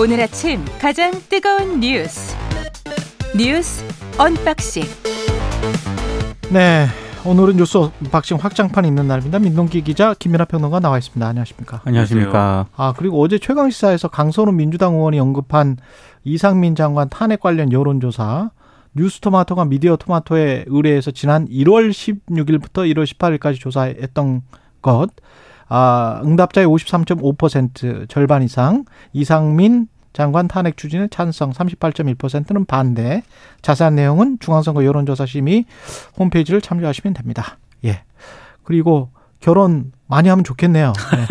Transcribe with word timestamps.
오늘 0.00 0.20
아침 0.20 0.64
가장 0.80 1.10
뜨거운 1.28 1.80
뉴스 1.80 2.36
뉴스 3.36 3.84
언박싱 4.16 4.84
네, 6.52 6.86
오늘은 7.26 7.56
뉴스 7.56 7.90
언박싱 8.12 8.36
확장판 8.36 8.84
있는 8.84 9.08
날입니다. 9.08 9.40
민동기 9.40 9.82
기자 9.82 10.14
김민하 10.14 10.44
평론가 10.44 10.78
나와 10.78 10.98
있습니다. 10.98 11.26
안녕하십니까? 11.26 11.82
안녕하십니까. 11.84 12.66
아 12.76 12.94
그리고 12.96 13.20
어제 13.20 13.38
최강 13.38 13.70
시사에서 13.70 14.06
강선우 14.06 14.52
민주당 14.52 14.94
의원이 14.94 15.18
언급한 15.18 15.78
이상민 16.22 16.76
장관 16.76 17.08
탄핵 17.08 17.40
관련 17.40 17.72
여론조사 17.72 18.52
뉴스토마토가 18.94 19.64
미디어 19.64 19.96
토마토에 19.96 20.66
의뢰해서 20.68 21.10
지난 21.10 21.48
1월 21.48 21.90
16일부터 21.90 22.88
1월 22.94 23.04
18일까지 23.04 23.58
조사했던 23.58 24.42
것. 24.80 25.10
아, 25.68 26.20
응답자의 26.24 26.66
53.5% 26.66 28.08
절반 28.08 28.42
이상 28.42 28.84
이상민 29.12 29.88
장관 30.12 30.48
탄핵 30.48 30.76
추진에 30.76 31.08
찬성 31.10 31.52
38.1%는 31.52 32.64
반대. 32.64 33.22
자세한 33.62 33.94
내용은 33.94 34.38
중앙선거 34.40 34.84
여론조사 34.84 35.26
심의 35.26 35.66
홈페이지를 36.18 36.60
참조하시면 36.60 37.14
됩니다. 37.14 37.58
예. 37.84 38.02
그리고 38.64 39.10
결혼 39.40 39.92
많이 40.06 40.28
하면 40.28 40.44
좋겠네요. 40.44 40.92
네. 41.12 41.26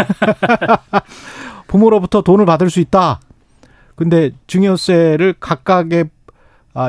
부모로부터 1.68 2.22
돈을 2.22 2.46
받을 2.46 2.70
수 2.70 2.80
있다. 2.80 3.20
근데 3.96 4.32
증여세를 4.46 5.36
각각의 5.40 6.06
아, 6.06 6.17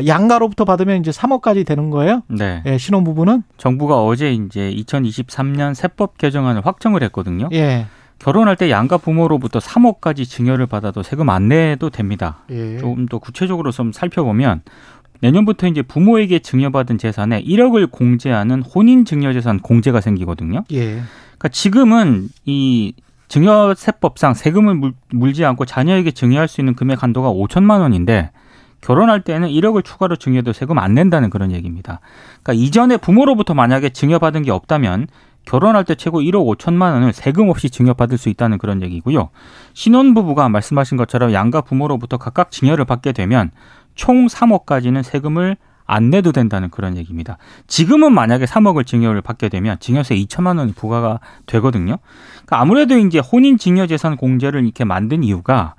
양가로부터 0.07 0.65
받으면 0.65 1.01
이제 1.01 1.11
3억까지 1.11 1.67
되는 1.67 1.91
거예요? 1.91 2.23
네. 2.29 2.63
예, 2.67 2.79
신혼부부는? 2.79 3.43
정부가 3.57 4.05
어제 4.05 4.33
이제 4.33 4.73
2023년 4.77 5.75
세법 5.75 6.19
개정안을 6.19 6.67
확정을 6.67 7.03
했거든요. 7.05 7.49
예. 7.53 7.87
결혼할 8.19 8.57
때 8.57 8.71
양가 8.71 8.99
부모로부터 8.99 9.61
3억까지 9.61 10.29
증여를 10.29 10.67
받아도 10.67 11.03
세금 11.03 11.31
안 11.31 11.49
내도 11.49 11.89
됩니다. 11.91 12.39
예. 12.51 12.79
조금 12.79 13.07
더 13.07 13.19
구체적으로 13.19 13.71
좀 13.71 13.93
살펴보면 13.93 14.63
내년부터 15.21 15.67
이제 15.67 15.83
부모에게 15.83 16.41
증여받은 16.41 16.99
재산에 16.99 17.43
1억을 17.43 17.91
공제하는 17.91 18.63
혼인 18.63 19.05
증여 19.05 19.33
재산 19.33 19.59
공제가 19.59 20.01
생기거든요. 20.01 20.65
예. 20.73 21.01
그러니까 21.39 21.49
지금은 21.49 22.29
이 22.45 22.95
증여세법상 23.29 24.35
세금을 24.35 24.75
물, 24.75 24.93
물지 25.11 25.45
않고 25.45 25.65
자녀에게 25.65 26.11
증여할 26.13 26.49
수 26.49 26.61
있는 26.61 26.75
금액 26.75 27.03
한도가 27.03 27.31
5천만 27.31 27.81
원인데 27.81 28.31
결혼할 28.89 29.21
때는 29.21 29.51
1억을 29.51 29.85
추가로 29.85 30.17
증여도 30.17 30.55
세금 30.55 30.79
안 30.79 30.95
낸다는 30.95 31.29
그런 31.29 31.53
얘기입니다. 31.53 32.01
그러니까 32.43 32.65
이전에 32.65 32.97
부모로부터 32.97 33.53
만약에 33.53 33.91
증여받은 33.91 34.45
게 34.45 34.51
없다면 34.51 35.09
결혼할 35.45 35.85
때 35.85 35.95
최고 35.95 36.23
1억 36.23 36.57
5천만 36.57 36.95
원을 36.95 37.13
세금 37.13 37.51
없이 37.51 37.69
증여받을 37.69 38.17
수 38.17 38.31
있다는 38.31 38.57
그런 38.57 38.81
얘기고요. 38.81 39.29
신혼부부가 39.75 40.49
말씀하신 40.49 40.97
것처럼 40.97 41.35
양가 41.35 41.61
부모로부터 41.61 42.17
각각 42.17 42.51
증여를 42.51 42.87
받게 42.87 43.13
되면 43.13 43.51
총 43.95 44.27
3억까지는 44.27 45.03
세금을 45.03 45.59
안 45.85 46.09
내도 46.09 46.33
된다는 46.33 46.71
그런 46.71 46.97
얘기입니다. 46.97 47.37
지금은 47.67 48.15
만약에 48.15 48.47
3억을 48.47 48.87
증여를 48.87 49.21
받게 49.21 49.51
되면 49.51 49.79
증여세 49.81 50.15
2천만 50.15 50.59
원이 50.59 50.73
부과가 50.73 51.21
되거든요. 51.45 51.99
그러니까 52.33 52.61
아무래도 52.61 52.97
이제 52.97 53.19
혼인 53.19 53.59
증여 53.59 53.87
재산 53.87 54.17
공제를 54.17 54.65
이렇게 54.65 54.85
만든 54.85 55.23
이유가 55.23 55.75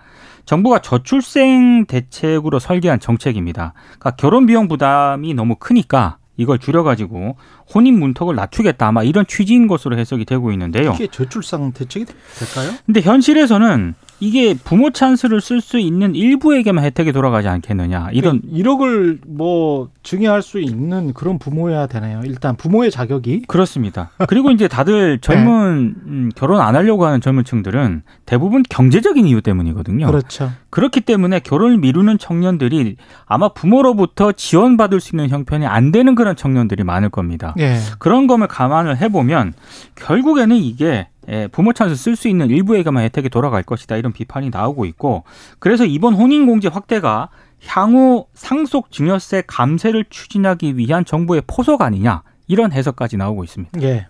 정부가 0.49 0.79
저출생 0.79 1.85
대책으로 1.85 2.57
설계한 2.57 2.99
정책입니다. 2.99 3.73
그러니까 3.85 4.11
결혼 4.15 4.47
비용 4.47 4.67
부담이 4.67 5.35
너무 5.35 5.55
크니까 5.55 6.17
이걸 6.39 6.57
줄여가지고 6.57 7.35
혼인 7.75 7.99
문턱을 7.99 8.33
낮추겠다 8.33 8.87
아마 8.87 9.03
이런 9.03 9.27
취지인 9.27 9.67
것으로 9.67 9.97
해석이 9.97 10.23
되고 10.23 10.53
있는데요. 10.53 10.93
이게 10.95 11.07
저출산 11.07 11.73
대책이 11.73 12.05
될까요? 12.05 12.71
근데 12.85 13.01
현실에서는 13.01 13.93
이게 14.21 14.53
부모 14.53 14.89
찬스를 14.91 15.41
쓸 15.41 15.59
수 15.59 15.79
있는 15.79 16.15
일부에게만 16.15 16.83
혜택이 16.83 17.11
돌아가지 17.11 17.49
않겠느냐 17.49 18.09
이런 18.13 18.41
1억을 18.41 19.19
뭐 19.27 19.89
증여할 20.03 20.41
수 20.41 20.59
있는 20.61 21.13
그런 21.13 21.39
부모여야 21.39 21.87
되나요? 21.87 22.21
일단 22.23 22.55
부모의 22.55 22.89
자격이 22.91 23.43
그렇습니다. 23.47 24.11
그리고 24.27 24.51
이제 24.51 24.69
다들 24.69 25.19
젊은 25.21 25.95
음, 26.05 26.29
결혼 26.35 26.61
안 26.61 26.75
하려고 26.75 27.05
하는 27.05 27.19
젊은 27.19 27.43
층들은 27.43 28.03
대부분 28.25 28.63
경제적인 28.69 29.25
이유 29.27 29.41
때문이거든요. 29.41 30.07
그렇죠. 30.07 30.51
그렇기 30.69 31.01
때문에 31.01 31.39
결혼을 31.39 31.77
미루는 31.77 32.17
청년들이 32.17 32.95
아마 33.25 33.49
부모로부터 33.49 34.31
지원받을 34.31 34.99
수 34.99 35.15
있는 35.15 35.29
형편이 35.29 35.65
안 35.65 35.91
되는 35.91 36.15
그런 36.15 36.35
청년들이 36.35 36.83
많을 36.83 37.09
겁니다. 37.09 37.53
예. 37.59 37.77
그런 37.97 38.27
점을 38.27 38.45
감안을 38.47 38.97
해보면 38.97 39.53
결국에는 39.95 40.55
이게 40.55 41.07
예, 41.27 41.47
부모 41.47 41.73
찬스 41.73 41.95
쓸 41.95 42.15
수 42.15 42.27
있는 42.27 42.49
일부에게만 42.49 43.03
혜택이 43.03 43.29
돌아갈 43.29 43.61
것이다 43.61 43.97
이런 43.97 44.11
비판이 44.11 44.49
나오고 44.49 44.85
있고 44.85 45.23
그래서 45.59 45.85
이번 45.85 46.15
혼인공제 46.15 46.69
확대가 46.69 47.29
향후 47.67 48.25
상속 48.33 48.91
증여세 48.91 49.43
감세를 49.45 50.05
추진하기 50.09 50.77
위한 50.77 51.05
정부의 51.05 51.43
포석 51.45 51.81
아니냐 51.81 52.23
이런 52.47 52.71
해석까지 52.71 53.17
나오고 53.17 53.43
있습니다. 53.43 53.81
예. 53.81 54.07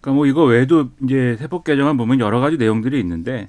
그러니까 0.00 0.16
뭐 0.16 0.26
이거 0.26 0.44
외에도 0.44 0.90
이제 1.02 1.36
세법 1.38 1.64
개정을 1.64 1.96
보면 1.96 2.20
여러 2.20 2.40
가지 2.40 2.56
내용들이 2.56 3.00
있는데 3.00 3.48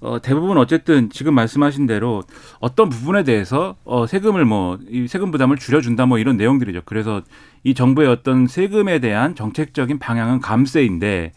어, 0.00 0.20
대부분 0.20 0.58
어쨌든 0.58 1.08
지금 1.10 1.34
말씀하신 1.34 1.86
대로 1.86 2.22
어떤 2.60 2.88
부분에 2.90 3.22
대해서 3.24 3.76
어, 3.84 4.06
세금을 4.06 4.44
뭐 4.44 4.78
이 4.90 5.06
세금 5.08 5.30
부담을 5.30 5.56
줄여준다 5.56 6.06
뭐 6.06 6.18
이런 6.18 6.36
내용들이죠. 6.36 6.82
그래서 6.84 7.22
이 7.62 7.72
정부의 7.74 8.08
어떤 8.08 8.46
세금에 8.46 8.98
대한 8.98 9.34
정책적인 9.34 9.98
방향은 9.98 10.40
감세인데 10.40 11.32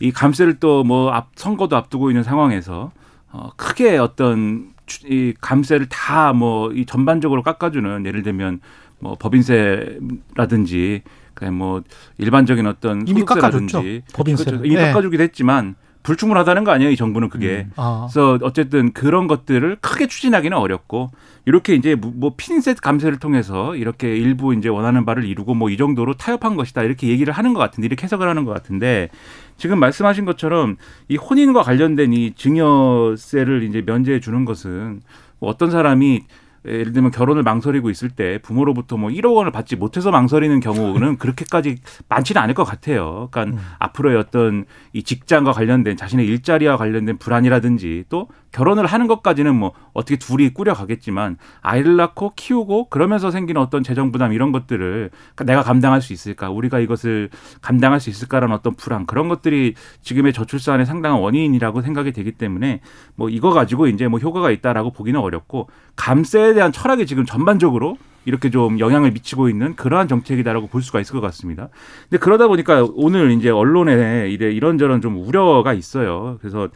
이 0.00 0.10
감세를 0.12 0.58
또 0.60 0.82
뭐 0.84 1.10
앞 1.12 1.30
선거도 1.36 1.76
앞두고 1.76 2.10
있는 2.10 2.22
상황에서 2.22 2.90
어, 3.30 3.50
크게 3.56 3.96
어떤 3.98 4.72
추- 4.86 5.06
이 5.06 5.32
감세를 5.40 5.88
다 5.88 6.32
뭐 6.34 6.70
이 6.74 6.84
전반적으로 6.84 7.42
깎아주는 7.42 8.04
예를 8.04 8.22
들면 8.22 8.60
뭐 8.98 9.16
법인세라든지 9.18 11.02
그냥 11.34 11.56
뭐 11.56 11.82
일반적인 12.18 12.66
어떤 12.66 13.06
이미 13.08 13.24
깎아줬죠. 13.24 13.82
법인세를. 14.12 14.52
그렇죠. 14.58 14.64
이미 14.66 14.76
네. 14.76 14.88
깎아주기도 14.88 15.22
했지만 15.22 15.76
불충분하다는 16.02 16.64
거 16.64 16.70
아니에요 16.72 16.90
이 16.90 16.96
정부는 16.96 17.28
그게 17.28 17.66
아. 17.76 18.08
그래서 18.10 18.38
어쨌든 18.42 18.92
그런 18.92 19.26
것들을 19.28 19.76
크게 19.80 20.06
추진하기는 20.08 20.56
어렵고 20.56 21.10
이렇게 21.44 21.74
이제 21.74 21.94
뭐- 21.94 22.12
뭐 22.14 22.34
핀셋 22.36 22.80
감세를 22.80 23.18
통해서 23.18 23.74
이렇게 23.76 24.16
일부 24.16 24.54
이제 24.54 24.68
원하는 24.68 25.04
바를 25.04 25.24
이루고 25.24 25.54
뭐 25.54 25.70
이 25.70 25.76
정도로 25.76 26.14
타협한 26.14 26.56
것이다 26.56 26.82
이렇게 26.82 27.08
얘기를 27.08 27.32
하는 27.32 27.52
것 27.54 27.60
같은데 27.60 27.86
이렇게 27.86 28.04
해석을 28.04 28.28
하는 28.28 28.44
것 28.44 28.52
같은데 28.52 29.08
지금 29.56 29.78
말씀하신 29.80 30.24
것처럼 30.24 30.76
이 31.08 31.16
혼인과 31.16 31.62
관련된 31.62 32.12
이 32.12 32.32
증여세를 32.34 33.62
이제 33.64 33.82
면제해 33.84 34.20
주는 34.20 34.44
것은 34.44 35.00
뭐 35.38 35.50
어떤 35.50 35.70
사람이 35.70 36.22
예를 36.64 36.92
들면 36.92 37.10
결혼을 37.10 37.42
망설이고 37.42 37.90
있을 37.90 38.08
때 38.10 38.38
부모로부터 38.40 38.96
뭐 38.96 39.10
1억 39.10 39.34
원을 39.34 39.50
받지 39.50 39.74
못해서 39.74 40.12
망설이는 40.12 40.60
경우는 40.60 41.16
그렇게까지 41.18 41.78
많지는 42.08 42.40
않을 42.40 42.54
것 42.54 42.62
같아요. 42.62 43.26
그러니까 43.32 43.60
앞으로의 43.80 44.16
어떤 44.16 44.64
이 44.92 45.02
직장과 45.02 45.52
관련된 45.52 45.96
자신의 45.96 46.26
일자리와 46.26 46.76
관련된 46.76 47.18
불안이라든지 47.18 48.04
또 48.08 48.28
결혼을 48.52 48.84
하는 48.86 49.06
것까지는 49.06 49.54
뭐 49.54 49.72
어떻게 49.94 50.16
둘이 50.16 50.50
꾸려가겠지만 50.50 51.38
아이를 51.62 51.96
낳고 51.96 52.32
키우고 52.36 52.90
그러면서 52.90 53.30
생기는 53.30 53.60
어떤 53.60 53.82
재정 53.82 54.12
부담 54.12 54.32
이런 54.32 54.52
것들을 54.52 55.10
내가 55.44 55.62
감당할 55.62 56.02
수 56.02 56.12
있을까? 56.12 56.50
우리가 56.50 56.78
이것을 56.80 57.30
감당할 57.62 58.00
수 58.00 58.10
있을까라는 58.10 58.54
어떤 58.54 58.74
불안. 58.74 59.06
그런 59.06 59.28
것들이 59.28 59.74
지금의 60.02 60.32
저출산의 60.32 60.84
상당한 60.84 61.20
원인이라고 61.20 61.80
생각이 61.80 62.12
되기 62.12 62.32
때문에 62.32 62.80
뭐 63.14 63.30
이거 63.30 63.50
가지고 63.50 63.86
이제 63.86 64.08
뭐 64.08 64.20
효과가 64.20 64.50
있다라고 64.50 64.92
보기는 64.92 65.18
어렵고 65.18 65.68
감세에 65.96 66.54
대한 66.54 66.72
철학이 66.72 67.06
지금 67.06 67.24
전반적으로 67.24 67.96
이렇게 68.24 68.50
좀 68.50 68.78
영향을 68.78 69.10
미치고 69.12 69.48
있는 69.48 69.74
그러한 69.76 70.08
정책이다라고 70.08 70.68
볼 70.68 70.82
수가 70.82 71.00
있을 71.00 71.14
것 71.14 71.20
같습니다. 71.20 71.68
근데 72.08 72.18
그러다 72.18 72.48
보니까 72.48 72.86
오늘 72.94 73.30
이제 73.32 73.50
언론에 73.50 74.28
이래 74.30 74.50
이런저런 74.50 75.00
좀 75.00 75.18
우려가 75.26 75.72
있어요. 75.72 76.38
그래서 76.40 76.68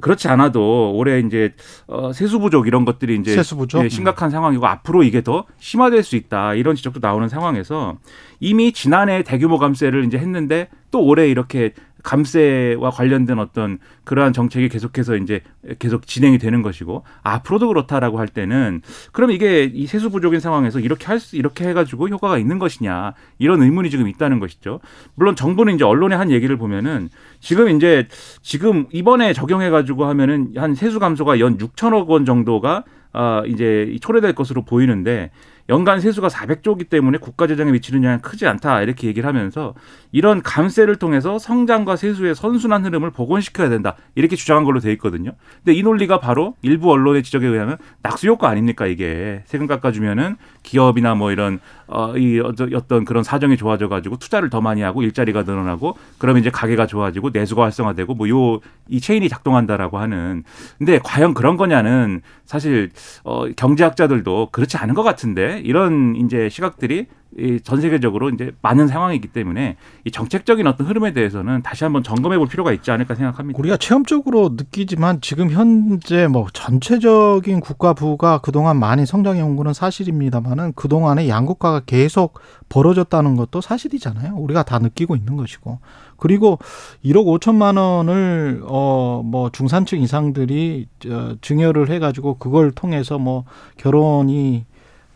그렇지 0.00 0.28
않아도 0.28 0.92
올해 0.94 1.20
이제 1.20 1.54
어 1.86 2.12
세수 2.12 2.40
부족 2.40 2.66
이런 2.66 2.84
것들이 2.84 3.16
이제 3.16 3.34
세수 3.34 3.56
부족? 3.56 3.84
예, 3.84 3.88
심각한 3.88 4.30
상황이고 4.30 4.66
앞으로 4.66 5.04
이게 5.04 5.22
더 5.22 5.44
심화될 5.58 6.02
수 6.02 6.16
있다 6.16 6.54
이런 6.54 6.74
지적도 6.74 6.98
나오는 7.00 7.28
상황에서 7.28 7.96
이미 8.40 8.72
지난해 8.72 9.22
대규모 9.22 9.58
감세를 9.58 10.04
이제 10.04 10.18
했는데 10.18 10.68
또 10.90 11.04
올해 11.04 11.28
이렇게 11.28 11.74
감세와 12.04 12.90
관련된 12.90 13.38
어떤 13.40 13.78
그러한 14.04 14.32
정책이 14.32 14.68
계속해서 14.68 15.16
이제 15.16 15.40
계속 15.78 16.06
진행이 16.06 16.38
되는 16.38 16.62
것이고 16.62 17.02
앞으로도 17.22 17.68
그렇다라고 17.68 18.18
할 18.18 18.28
때는 18.28 18.82
그럼 19.10 19.30
이게 19.32 19.64
이 19.64 19.86
세수 19.86 20.10
부족인 20.10 20.38
상황에서 20.38 20.78
이렇게 20.78 21.06
할 21.06 21.18
수 21.18 21.36
이렇게 21.36 21.66
해가지고 21.66 22.08
효과가 22.08 22.38
있는 22.38 22.58
것이냐 22.58 23.14
이런 23.38 23.62
의문이 23.62 23.88
지금 23.88 24.08
있다는 24.08 24.40
것이죠. 24.40 24.80
물론 25.14 25.34
정부는 25.34 25.76
이제 25.76 25.84
언론에 25.84 26.14
한 26.14 26.30
얘기를 26.30 26.58
보면은 26.58 27.08
지금 27.40 27.70
이제 27.70 28.06
지금 28.42 28.86
이번에 28.92 29.32
적용해가지고 29.32 30.04
하면은 30.04 30.52
한 30.56 30.74
세수 30.74 30.98
감소가 30.98 31.40
연 31.40 31.56
6천억 31.56 32.08
원 32.08 32.26
정도가 32.26 32.84
아 33.12 33.42
이제 33.46 33.96
초래될 34.02 34.34
것으로 34.34 34.64
보이는데 34.64 35.30
연간 35.70 36.00
세수가 36.00 36.28
400조기 36.28 36.90
때문에 36.90 37.18
국가 37.18 37.46
재정에 37.46 37.72
미치는 37.72 38.04
영향이 38.04 38.20
크지 38.22 38.46
않다. 38.46 38.82
이렇게 38.82 39.06
얘기를 39.06 39.26
하면서 39.26 39.74
이런 40.12 40.42
감세를 40.42 40.96
통해서 40.96 41.38
성장과 41.38 41.96
세수의 41.96 42.34
선순환 42.34 42.84
흐름을 42.84 43.10
복원시켜야 43.10 43.68
된다. 43.70 43.96
이렇게 44.14 44.36
주장한 44.36 44.64
걸로 44.64 44.80
돼 44.80 44.92
있거든요. 44.92 45.32
근데 45.64 45.72
이 45.76 45.82
논리가 45.82 46.20
바로 46.20 46.54
일부 46.62 46.90
언론의 46.92 47.22
지적에 47.22 47.46
의하면 47.46 47.78
낙수 48.02 48.26
효과 48.28 48.48
아닙니까 48.48 48.86
이게? 48.86 49.42
세금 49.46 49.66
깎아주면은 49.66 50.36
기업이나 50.62 51.14
뭐 51.14 51.32
이런 51.32 51.60
어이 51.86 52.40
어떤 52.40 53.04
그런 53.04 53.22
사정이 53.22 53.56
좋아져 53.56 53.88
가지고 53.88 54.16
투자를 54.18 54.50
더 54.50 54.60
많이 54.60 54.82
하고 54.82 55.02
일자리가 55.02 55.42
늘어나고 55.42 55.96
그러면 56.18 56.40
이제 56.40 56.50
가게가 56.50 56.86
좋아지고 56.86 57.30
내수가 57.32 57.62
활성화되고 57.62 58.14
뭐 58.14 58.28
요 58.28 58.60
이 58.88 59.00
체인이 59.00 59.28
작동한다라고 59.28 59.98
하는. 59.98 60.44
근데 60.78 60.98
과연 61.02 61.32
그런 61.34 61.56
거냐는 61.56 62.20
사실 62.44 62.90
어 63.24 63.46
경제학자들도 63.56 64.48
그렇지 64.52 64.76
않은 64.76 64.94
것 64.94 65.02
같은데 65.02 65.53
이런 65.60 66.16
이제 66.16 66.48
시각들이 66.48 67.06
이전 67.36 67.80
세계적으로 67.80 68.30
이제 68.30 68.52
많은 68.62 68.86
상황이기 68.86 69.28
때문에 69.28 69.76
이 70.04 70.10
정책적인 70.12 70.68
어떤 70.68 70.86
흐름에 70.86 71.12
대해서는 71.12 71.62
다시 71.62 71.82
한번 71.82 72.04
점검해 72.04 72.38
볼 72.38 72.46
필요가 72.46 72.72
있지 72.72 72.92
않을까 72.92 73.16
생각합니다. 73.16 73.58
우리가 73.58 73.76
체험적으로 73.76 74.50
느끼지만 74.50 75.20
지금 75.20 75.50
현재 75.50 76.28
뭐 76.28 76.46
전체적인 76.52 77.58
국가 77.58 77.92
부가 77.92 78.38
그동안 78.38 78.78
많이 78.78 79.04
성장해 79.04 79.42
온 79.42 79.56
거는 79.56 79.72
사실입니다만은 79.72 80.74
그동안에 80.74 81.28
양극화가 81.28 81.80
계속 81.86 82.38
벌어졌다는 82.68 83.34
것도 83.34 83.60
사실이잖아요. 83.60 84.36
우리가 84.36 84.62
다 84.62 84.78
느끼고 84.78 85.16
있는 85.16 85.36
것이고. 85.36 85.80
그리고 86.16 86.60
1억 87.04 87.40
5천만 87.40 87.76
원을 87.76 88.62
어 88.64 89.14
뭐 89.24 89.50
중산층 89.50 90.00
이상들이 90.00 90.86
어, 91.08 91.34
증여를 91.40 91.90
해 91.90 91.98
가지고 91.98 92.36
그걸 92.38 92.70
통해서 92.72 93.18
뭐 93.18 93.44
결혼이 93.76 94.64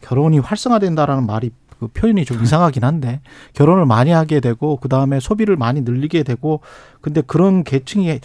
결혼이 0.00 0.38
활성화된다라는 0.38 1.26
말이 1.26 1.50
그 1.78 1.86
표현이 1.88 2.24
좀 2.24 2.42
이상하긴 2.42 2.84
한데 2.84 3.20
결혼을 3.52 3.86
많이 3.86 4.10
하게 4.10 4.40
되고 4.40 4.76
그 4.76 4.88
다음에 4.88 5.20
소비를 5.20 5.56
많이 5.56 5.82
늘리게 5.82 6.24
되고 6.24 6.60
근데 7.00 7.20
그런 7.20 7.62
계층이 7.62 8.20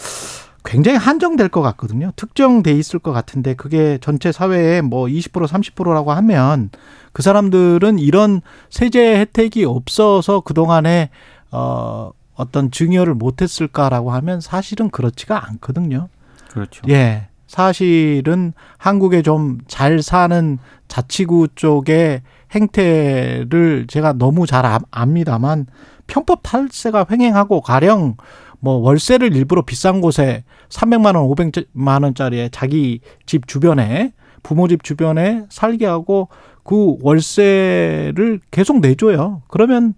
굉장히 0.65 0.97
한정될 0.97 1.49
것 1.49 1.61
같거든요. 1.61 2.11
특정돼 2.15 2.71
있을 2.71 2.99
것 2.99 3.11
같은데 3.11 3.53
그게 3.53 3.97
전체 4.01 4.31
사회에 4.31 4.81
뭐 4.81 5.07
20% 5.07 5.45
30%라고 5.45 6.13
하면 6.13 6.69
그 7.11 7.21
사람들은 7.21 7.99
이런 7.99 8.41
세제 8.69 9.19
혜택이 9.19 9.65
없어서 9.65 10.39
그 10.39 10.53
동안에 10.53 11.09
어 11.51 12.11
어떤 12.35 12.71
증여를 12.71 13.13
못 13.13 13.41
했을까라고 13.41 14.11
하면 14.13 14.41
사실은 14.41 14.89
그렇지가 14.89 15.49
않거든요. 15.49 16.07
그렇죠. 16.49 16.81
예. 16.89 17.27
사실은 17.53 18.53
한국에 18.79 19.21
좀 19.21 19.59
잘 19.67 20.01
사는 20.01 20.57
자치구 20.87 21.49
쪽의 21.53 22.23
행태를 22.51 23.85
제가 23.87 24.13
너무 24.13 24.47
잘 24.47 24.65
압니다만 24.89 25.67
편법 26.07 26.39
탈세가 26.41 27.05
횡행하고 27.11 27.61
가령 27.61 28.17
뭐 28.59 28.77
월세를 28.77 29.35
일부러 29.35 29.61
비싼 29.61 30.01
곳에 30.01 30.43
300만 30.69 31.15
원, 31.15 31.27
500만 31.27 32.03
원짜리에 32.03 32.49
자기 32.51 33.01
집 33.27 33.45
주변에 33.47 34.13
부모 34.41 34.67
집 34.67 34.83
주변에 34.83 35.45
살게 35.49 35.85
하고 35.85 36.29
그 36.63 36.97
월세를 37.01 38.39
계속 38.49 38.79
내줘요. 38.79 39.43
그러면 39.47 39.93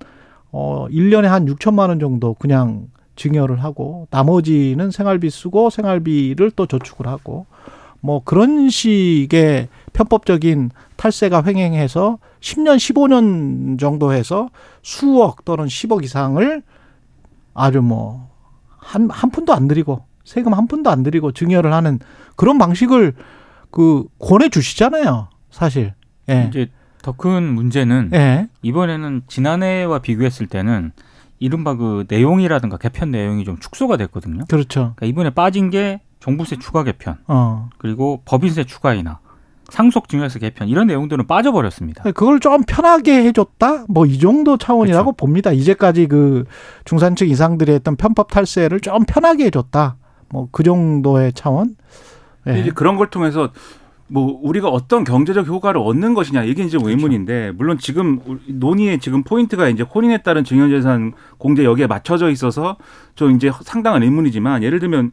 어 0.51 0.87
1년에 0.89 1.27
한 1.27 1.45
6천만 1.45 1.87
원 1.87 1.99
정도 1.99 2.33
그냥 2.33 2.87
증여를 3.15 3.63
하고 3.63 4.07
나머지는 4.11 4.91
생활비 4.91 5.29
쓰고 5.29 5.69
생활비를 5.69 6.51
또 6.51 6.65
저축을 6.65 7.07
하고 7.07 7.45
뭐 8.01 8.21
그런 8.23 8.69
식의 8.69 9.67
편법적인 9.93 10.69
탈세가 10.95 11.43
횡행해서 11.45 12.19
10년, 12.39 12.77
15년 12.77 13.79
정도 13.79 14.13
해서 14.13 14.49
수억 14.83 15.43
또는 15.45 15.65
10억 15.65 16.03
이상을 16.03 16.61
아주 17.55 17.81
뭐, 17.81 18.29
한, 18.77 19.09
한 19.09 19.31
푼도 19.31 19.53
안 19.53 19.67
들이고, 19.67 20.03
세금 20.23 20.53
한 20.53 20.67
푼도 20.67 20.91
안 20.91 21.01
들이고 21.01 21.31
증여를 21.31 21.73
하는 21.73 21.99
그런 22.35 22.57
방식을 22.57 23.13
그 23.71 24.05
권해 24.19 24.49
주시잖아요. 24.49 25.29
사실. 25.49 25.93
예. 26.29 26.47
이제 26.49 26.67
더 27.01 27.13
큰 27.13 27.43
문제는 27.53 28.11
예. 28.13 28.49
이번에는 28.61 29.23
지난해와 29.27 29.99
비교했을 29.99 30.47
때는 30.47 30.91
이른바 31.45 31.75
그 31.75 32.05
내용이라든가 32.09 32.77
개편 32.77 33.11
내용이 33.11 33.43
좀 33.45 33.57
축소가 33.59 33.97
됐거든요. 33.97 34.43
그렇죠. 34.49 34.93
그러니까 34.95 35.05
이번에 35.05 35.29
빠진 35.29 35.69
게 35.69 36.01
종부세 36.19 36.57
추가 36.57 36.83
개편, 36.83 37.17
어. 37.27 37.69
그리고 37.77 38.21
법인세 38.25 38.63
추가 38.63 38.93
인하, 38.93 39.19
상속 39.69 40.09
증여세 40.09 40.39
개편 40.39 40.67
이런 40.67 40.87
내용들은 40.87 41.27
빠져버렸습니다. 41.27 42.03
그걸 42.03 42.39
좀 42.39 42.63
편하게 42.67 43.23
해줬다? 43.25 43.85
뭐 43.89 44.05
이 44.05 44.19
정도 44.19 44.57
차원이라고 44.57 45.11
그렇죠. 45.13 45.17
봅니다. 45.17 45.51
이제까지 45.51 46.07
그 46.07 46.45
중산층 46.85 47.27
이상들이 47.29 47.71
했던 47.73 47.95
편법 47.95 48.29
탈세를 48.31 48.79
좀 48.81 49.05
편하게 49.07 49.45
해줬다. 49.45 49.97
뭐 50.29 50.49
그 50.51 50.63
정도의 50.63 51.33
차원? 51.33 51.75
예. 52.47 52.59
이제 52.59 52.71
그런 52.71 52.95
걸 52.95 53.09
통해서 53.09 53.49
뭐 54.07 54.39
우리가 54.43 54.69
어떤 54.69 55.03
경제적 55.03 55.47
효과를 55.47 55.81
얻는 55.81 56.13
것이냐 56.13 56.43
이게 56.43 56.63
이제 56.63 56.77
그렇죠. 56.77 56.89
의문인데 56.89 57.53
물론 57.55 57.77
지금 57.79 58.19
논의의 58.47 58.99
지금 58.99 59.23
포인트가 59.23 59.67
이제 59.69 59.83
혼인에 59.83 60.19
따른 60.19 60.43
증여재산 60.43 61.13
공제 61.37 61.63
여기에 61.63 61.87
맞춰져 61.87 62.29
있어서 62.29 62.77
좀 63.15 63.35
이제 63.35 63.51
상당한 63.63 64.03
의문이지만 64.03 64.61
예를 64.61 64.79
들면 64.79 65.11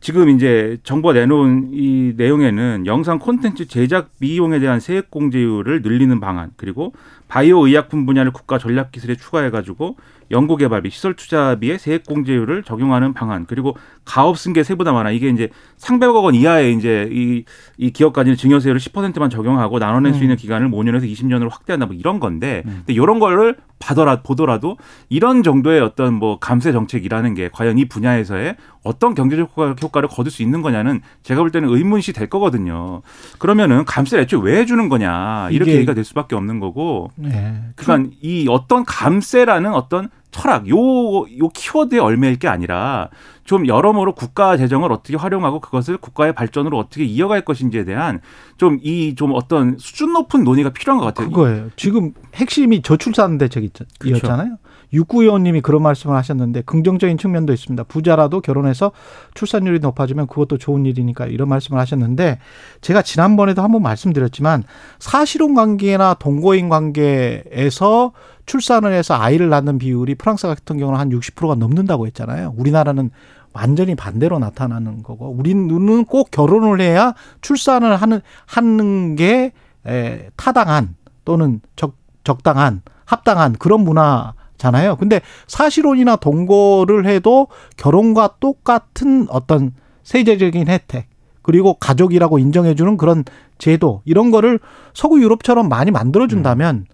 지금 0.00 0.30
이제 0.30 0.78
정부가 0.82 1.12
내놓은 1.12 1.70
이 1.74 2.14
내용에는 2.16 2.86
영상 2.86 3.18
콘텐츠 3.18 3.68
제작 3.68 4.18
비용에 4.18 4.58
대한 4.58 4.80
세액 4.80 5.10
공제율을 5.10 5.82
늘리는 5.82 6.18
방안 6.20 6.50
그리고 6.56 6.94
바이오 7.30 7.64
의약품 7.68 8.06
분야를 8.06 8.32
국가 8.32 8.58
전략 8.58 8.90
기술에 8.90 9.14
추가해 9.14 9.50
가지고 9.50 9.96
연구 10.32 10.56
개발비, 10.56 10.90
시설 10.90 11.14
투자비에 11.14 11.76
세액 11.78 12.06
공제율을 12.06 12.62
적용하는 12.62 13.14
방안, 13.14 13.46
그리고 13.46 13.76
가업 14.04 14.38
승계 14.38 14.62
세부담 14.62 14.94
하나 14.96 15.10
이게 15.10 15.28
이제 15.28 15.48
상백억 15.76 16.24
원 16.24 16.34
이하의 16.36 16.74
이제 16.76 17.08
이, 17.10 17.44
이 17.78 17.90
기업까지는 17.90 18.36
증여세율을 18.36 18.80
10%만 18.80 19.28
적용하고 19.28 19.80
나눠낼 19.80 20.12
수 20.12 20.20
음. 20.20 20.22
있는 20.24 20.36
기간을 20.36 20.70
5년에서 20.70 21.02
20년으로 21.10 21.50
확대한다 21.50 21.86
뭐 21.86 21.96
이런 21.96 22.20
건데, 22.20 22.62
음. 22.66 22.82
근데 22.86 22.92
이런 22.92 23.18
거를 23.18 23.56
봐더라 23.80 24.20
보더라도 24.22 24.76
이런 25.08 25.42
정도의 25.42 25.80
어떤 25.80 26.14
뭐 26.14 26.38
감세 26.38 26.70
정책이라는 26.70 27.34
게 27.34 27.48
과연 27.52 27.78
이 27.78 27.86
분야에서의 27.86 28.54
어떤 28.84 29.14
경제적 29.14 29.50
효과- 29.56 29.74
효과를 29.82 30.08
거둘 30.08 30.30
수 30.30 30.42
있는 30.42 30.62
거냐는 30.62 31.00
제가 31.22 31.40
볼 31.40 31.50
때는 31.50 31.70
의문시 31.70 32.12
될 32.12 32.28
거거든요. 32.28 33.00
그러면은 33.38 33.84
감세를 33.84 34.24
애초에 34.24 34.40
왜 34.42 34.58
해주는 34.60 34.88
거냐 34.90 35.48
이렇게 35.50 35.72
얘기가 35.76 35.94
될 35.94 36.04
수밖에 36.04 36.36
없는 36.36 36.60
거고. 36.60 37.10
예. 37.24 37.62
그러니까 37.76 38.14
이 38.20 38.46
어떤 38.48 38.84
감세라는 38.84 39.72
어떤 39.74 40.08
철학, 40.30 40.68
요, 40.68 40.76
요 40.76 41.48
키워드에 41.52 41.98
얽매일 41.98 42.38
게 42.38 42.48
아니라 42.48 43.08
좀 43.44 43.66
여러모로 43.66 44.14
국가 44.14 44.56
재정을 44.56 44.92
어떻게 44.92 45.16
활용하고 45.16 45.60
그것을 45.60 45.96
국가의 45.96 46.34
발전으로 46.34 46.78
어떻게 46.78 47.04
이어갈 47.04 47.44
것인지에 47.44 47.84
대한 47.84 48.20
좀 48.56 48.78
이좀 48.82 49.32
어떤 49.34 49.76
수준 49.78 50.12
높은 50.12 50.44
논의가 50.44 50.70
필요한 50.70 51.00
것 51.00 51.06
같아요. 51.06 51.30
그거예요. 51.30 51.70
지금 51.76 52.12
핵심이 52.34 52.80
저출산 52.82 53.38
대책이었잖아요. 53.38 54.56
육구 54.92 55.22
의원님이 55.22 55.60
그런 55.60 55.82
말씀을 55.82 56.16
하셨는데 56.16 56.62
긍정적인 56.62 57.18
측면도 57.18 57.52
있습니다. 57.52 57.84
부자라도 57.84 58.40
결혼해서 58.40 58.92
출산율이 59.34 59.80
높아지면 59.80 60.26
그것도 60.26 60.58
좋은 60.58 60.86
일이니까 60.86 61.26
이런 61.26 61.48
말씀을 61.48 61.80
하셨는데 61.80 62.38
제가 62.80 63.02
지난번에도 63.02 63.62
한번 63.62 63.82
말씀드렸지만 63.82 64.64
사실혼 64.98 65.54
관계나 65.54 66.14
동거인 66.14 66.68
관계에서 66.68 68.12
출산을 68.46 68.92
해서 68.92 69.14
아이를 69.14 69.48
낳는 69.48 69.78
비율이 69.78 70.16
프랑스 70.16 70.46
같은 70.46 70.78
경우는 70.78 70.98
한 70.98 71.10
60%가 71.10 71.54
넘는다고 71.54 72.06
했잖아요. 72.06 72.54
우리나라는 72.56 73.10
완전히 73.52 73.94
반대로 73.94 74.38
나타나는 74.38 75.02
거고 75.02 75.28
우리는 75.30 76.04
꼭 76.04 76.30
결혼을 76.30 76.80
해야 76.80 77.14
출산을 77.40 77.96
하는 77.96 78.20
하는 78.46 79.16
게 79.16 79.52
에, 79.86 80.28
타당한 80.36 80.94
또는 81.24 81.60
적 81.76 81.94
적당한 82.22 82.82
합당한 83.04 83.54
그런 83.54 83.80
문화 83.80 84.34
잖아요. 84.60 84.96
근데 84.96 85.20
사실혼이나 85.48 86.16
동거를 86.16 87.06
해도 87.06 87.48
결혼과 87.76 88.36
똑같은 88.38 89.26
어떤 89.30 89.72
세제적인 90.04 90.68
혜택 90.68 91.08
그리고 91.42 91.74
가족이라고 91.74 92.38
인정해주는 92.38 92.96
그런 92.96 93.24
제도 93.58 94.02
이런 94.04 94.30
거를 94.30 94.60
서구 94.94 95.20
유럽처럼 95.20 95.68
많이 95.68 95.90
만들어준다면 95.90 96.86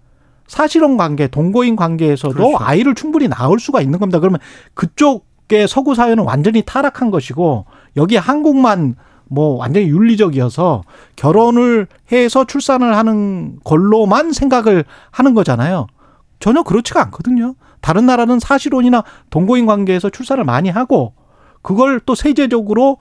사실혼 0.47 0.95
관계, 0.95 1.27
동거인 1.27 1.75
관계에서도 1.75 2.33
그렇죠. 2.33 2.57
아이를 2.59 2.95
충분히 2.95 3.27
낳을 3.27 3.59
수가 3.59 3.81
있는 3.81 3.99
겁니다. 3.99 4.19
그러면 4.19 4.39
그쪽의 4.73 5.67
서구 5.67 5.93
사회는 5.93 6.23
완전히 6.23 6.63
타락한 6.65 7.11
것이고 7.11 7.65
여기 7.97 8.15
한국만 8.15 8.95
뭐 9.29 9.57
완전히 9.57 9.87
윤리적이어서 9.87 10.83
결혼을 11.17 11.87
해서 12.13 12.45
출산을 12.45 12.95
하는 12.95 13.59
걸로만 13.65 14.31
생각을 14.31 14.85
하는 15.11 15.33
거잖아요. 15.33 15.87
전혀 16.39 16.63
그렇지가 16.63 17.01
않거든요. 17.03 17.55
다른 17.81 18.05
나라는 18.05 18.39
사실혼이나 18.39 19.03
동거인 19.29 19.65
관계에서 19.65 20.09
출산을 20.09 20.43
많이 20.43 20.69
하고 20.69 21.13
그걸 21.61 21.99
또 22.05 22.15
세제적으로 22.15 22.97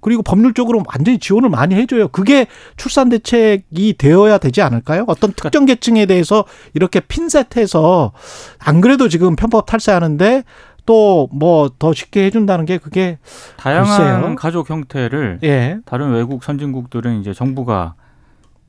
그리고 0.00 0.22
법률적으로 0.22 0.82
완전히 0.92 1.18
지원을 1.18 1.48
많이 1.50 1.74
해줘요. 1.74 2.08
그게 2.08 2.46
출산 2.76 3.08
대책이 3.08 3.96
되어야 3.98 4.38
되지 4.38 4.62
않을까요? 4.62 5.04
어떤 5.08 5.32
특정 5.32 5.64
계층에 5.64 6.06
대해서 6.06 6.44
이렇게 6.74 7.00
핀셋해서 7.00 8.12
안 8.60 8.80
그래도 8.80 9.08
지금 9.08 9.34
편법 9.34 9.66
탈세하는데 9.66 10.44
또 10.86 11.28
뭐 11.32 11.68
더 11.78 11.92
쉽게 11.92 12.24
해준다는 12.24 12.64
게 12.64 12.78
그게 12.78 13.18
다양한 13.56 13.98
글쎄요. 13.98 14.34
가족 14.36 14.70
형태를 14.70 15.40
예 15.42 15.78
다른 15.84 16.12
외국 16.12 16.44
선진국들은 16.44 17.20
이제 17.20 17.34
정부가 17.34 17.94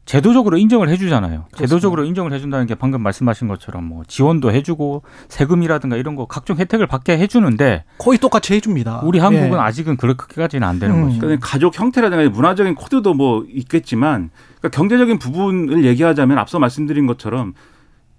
제도적으로 0.09 0.57
인정을 0.57 0.89
해주잖아요. 0.89 1.45
제도적으로 1.55 2.03
인정을 2.03 2.33
해준다는 2.33 2.65
게 2.65 2.73
방금 2.73 3.03
말씀하신 3.03 3.47
것처럼 3.47 3.83
뭐 3.83 4.01
지원도 4.07 4.51
해주고 4.51 5.03
세금이라든가 5.27 5.97
이런 5.97 6.15
거 6.15 6.25
각종 6.25 6.57
혜택을 6.57 6.87
받게 6.87 7.19
해주는데 7.19 7.83
거의 7.99 8.17
똑같이 8.17 8.55
해줍니다. 8.55 9.01
우리 9.03 9.19
한국은 9.19 9.51
예. 9.51 9.61
아직은 9.61 9.97
그렇게까지는 9.97 10.67
안 10.67 10.79
되는 10.79 10.95
음. 10.95 11.03
거죠. 11.03 11.19
그러니까 11.19 11.47
가족 11.47 11.79
형태라든가 11.79 12.27
문화적인 12.27 12.73
코드도 12.73 13.13
뭐 13.13 13.45
있겠지만 13.49 14.31
그러니까 14.57 14.75
경제적인 14.75 15.19
부분을 15.19 15.85
얘기하자면 15.85 16.39
앞서 16.39 16.57
말씀드린 16.57 17.05
것처럼 17.05 17.53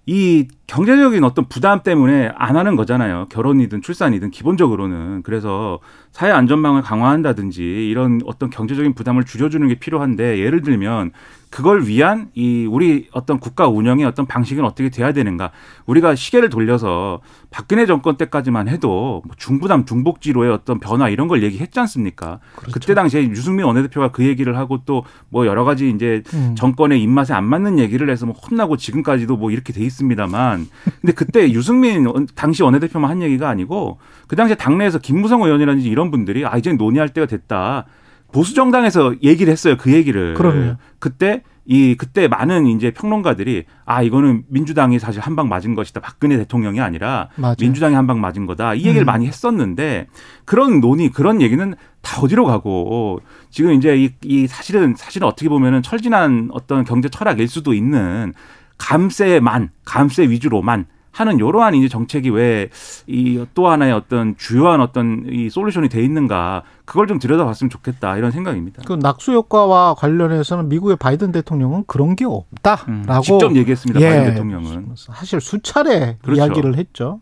이 0.07 0.47
경제적인 0.69 1.25
어떤 1.25 1.49
부담 1.49 1.83
때문에 1.83 2.31
안 2.37 2.57
하는 2.57 2.77
거잖아요. 2.77 3.27
결혼이든 3.31 3.83
출산이든 3.83 4.31
기본적으로는. 4.31 5.23
그래서 5.23 5.81
사회 6.13 6.31
안전망을 6.31 6.83
강화한다든지 6.83 7.63
이런 7.63 8.21
어떤 8.27 8.49
경제적인 8.49 8.95
부담을 8.95 9.25
줄여주는 9.25 9.67
게 9.67 9.75
필요한데 9.75 10.39
예를 10.39 10.63
들면 10.63 11.11
그걸 11.51 11.83
위한 11.85 12.31
이 12.35 12.67
우리 12.71 13.09
어떤 13.13 13.41
국가 13.41 13.67
운영의 13.67 14.07
어떤 14.07 14.25
방식은 14.27 14.65
어떻게 14.65 14.89
돼야 14.89 15.13
되는가. 15.13 15.51
우리가 15.87 16.15
시계를 16.15 16.49
돌려서 16.49 17.21
박근혜 17.51 17.87
정권 17.87 18.17
때까지만 18.17 18.69
해도 18.69 19.23
뭐 19.27 19.35
중부담 19.37 19.85
중복지로의 19.85 20.53
어떤 20.53 20.79
변화 20.79 21.09
이런 21.09 21.27
걸 21.27 21.43
얘기했지 21.43 21.81
않습니까? 21.81 22.39
그렇죠. 22.55 22.73
그때 22.79 22.95
당시에 22.95 23.23
유승민 23.29 23.67
원내대표가 23.67 24.13
그 24.13 24.25
얘기를 24.25 24.57
하고 24.57 24.85
또 24.85 25.03
뭐 25.29 25.47
여러 25.47 25.65
가지 25.65 25.91
이제 25.91 26.23
음. 26.35 26.55
정권의 26.57 27.01
입맛에 27.03 27.35
안 27.35 27.45
맞는 27.45 27.79
얘기를 27.79 28.09
해서 28.11 28.27
뭐 28.27 28.35
혼나고 28.35 28.77
지금까지도 28.77 29.37
뭐 29.37 29.51
이렇게 29.51 29.73
돼 29.73 29.83
있습니다만 29.85 30.67
근데 31.01 31.13
그때 31.13 31.51
유승민 31.53 32.07
원- 32.07 32.27
당시 32.35 32.63
원내대표만 32.63 33.11
한 33.11 33.23
얘기가 33.23 33.49
아니고 33.49 33.99
그 34.27 34.35
당시에 34.37 34.57
당내에서 34.57 34.99
김무성 34.99 35.43
의원이라든지 35.43 35.89
이런 35.89 36.11
분들이 36.11 36.45
아 36.47 36.57
이제 36.57 36.73
논의할 36.73 37.09
때가 37.11 37.27
됐다 37.27 37.87
보수 38.33 38.55
정당에서 38.55 39.15
얘기를 39.23 39.53
했어요 39.53 39.77
그 39.79 39.93
얘기를 39.93 40.35
그럼요. 40.35 40.77
그때 40.99 41.43
이 41.67 41.95
그때 41.97 42.27
많은 42.27 42.67
이제 42.67 42.91
평론가들이 42.91 43.65
아 43.85 44.03
이거는 44.03 44.45
민주당이 44.49 44.99
사실 44.99 45.21
한 45.21 45.37
방 45.37 45.49
맞은 45.49 45.75
것이다 45.77 46.01
박근혜 46.01 46.37
대통령이 46.37 46.81
아니라 46.81 47.29
맞아요. 47.37 47.55
민주당이 47.61 47.95
한 47.95 48.07
방 48.09 48.21
맞은 48.21 48.47
거다. 48.47 48.75
이 48.75 48.79
얘기를 48.81 49.05
음. 49.05 49.07
많이 49.07 49.27
했었는데 49.27 50.09
그런 50.45 50.81
논의, 50.81 51.11
그런 51.11 51.41
얘기는 51.41 51.75
다 52.03 52.21
어디로 52.21 52.45
가고 52.45 53.21
지금 53.51 53.73
이제 53.75 53.97
이, 53.97 54.11
이 54.25 54.47
사실은 54.49 54.95
사실은 54.97 55.29
어떻게 55.29 55.49
보면은 55.49 55.83
철진한 55.83 56.49
어떤 56.53 56.85
경제 56.85 57.09
철학일 57.09 57.47
수도 57.47 57.73
있는 57.73 58.33
감세만, 58.79 59.71
감세 59.85 60.25
위주로만 60.29 60.87
하는 61.13 61.37
이러한 61.39 61.75
이제 61.75 61.89
정책이 61.89 62.31
왜 62.31 62.69
이 63.07 63.45
또 63.55 63.69
하나의 63.69 63.93
어떤 63.93 64.37
주요한 64.37 64.81
어떤 64.81 65.25
이 65.29 65.51
솔루션이 65.51 65.89
돼 65.89 66.03
있는가 66.03 66.63
그걸 66.85 67.07
좀 67.07 67.19
들여다봤으면 67.19 67.71
좋겠다 67.71 68.17
이런 68.17 68.31
생각입니다. 68.31 68.83
그 68.87 68.93
낙수 68.95 69.33
효과와 69.33 69.95
관련해서는 69.95 70.69
미국의 70.69 70.97
바이든 70.97 71.33
대통령은 71.33 71.85
그런 71.87 72.17
게 72.17 72.25
없다라고 72.25 72.91
음, 72.91 73.23
직접 73.23 73.57
얘기했습니다. 73.57 74.01
예. 74.01 74.09
바이든 74.09 74.31
대통령은. 74.35 74.95
사실 74.97 75.41
수차례 75.41 76.19
그렇죠. 76.23 76.41
이야기를 76.41 76.77
했죠. 76.77 77.21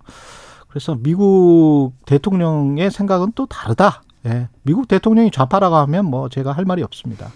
그래서 0.68 0.96
미국 1.00 1.92
대통령의 2.06 2.90
생각은 2.90 3.32
또 3.34 3.46
다르다. 3.46 4.02
예. 4.26 4.48
미국 4.62 4.88
대통령이 4.88 5.30
좌파라고 5.30 5.76
하면 5.76 6.04
뭐 6.06 6.28
제가 6.28 6.52
할 6.52 6.64
말이 6.64 6.82
없습니다. 6.82 7.28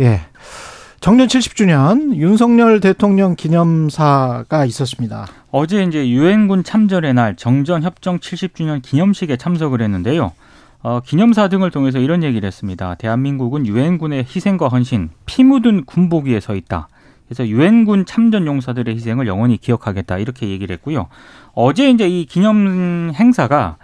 예. 0.00 0.20
정년 1.02 1.26
70주년 1.26 2.14
윤석열 2.14 2.78
대통령 2.78 3.34
기념사가 3.34 4.64
있었습니다. 4.66 5.26
어제 5.50 5.82
이제 5.82 6.08
유엔군 6.08 6.62
참전의 6.62 7.14
날 7.14 7.34
정전 7.34 7.82
협정 7.82 8.20
70주년 8.20 8.80
기념식에 8.80 9.36
참석을 9.36 9.82
했는데요. 9.82 10.30
어, 10.84 11.00
기념사 11.04 11.48
등을 11.48 11.72
통해서 11.72 11.98
이런 11.98 12.22
얘기를 12.22 12.46
했습니다. 12.46 12.94
대한민국은 12.94 13.66
유엔군의 13.66 14.26
희생과 14.28 14.68
헌신, 14.68 15.10
피 15.26 15.42
묻은 15.42 15.86
군복 15.86 16.26
위에 16.26 16.38
서 16.38 16.54
있다. 16.54 16.86
그래서 17.26 17.48
유엔군 17.48 18.06
참전 18.06 18.46
용사들의 18.46 18.94
희생을 18.94 19.26
영원히 19.26 19.56
기억하겠다 19.56 20.18
이렇게 20.18 20.50
얘기를 20.50 20.72
했고요. 20.74 21.08
어제 21.54 21.90
이제 21.90 22.08
이 22.08 22.26
기념 22.26 23.10
행사가 23.12 23.76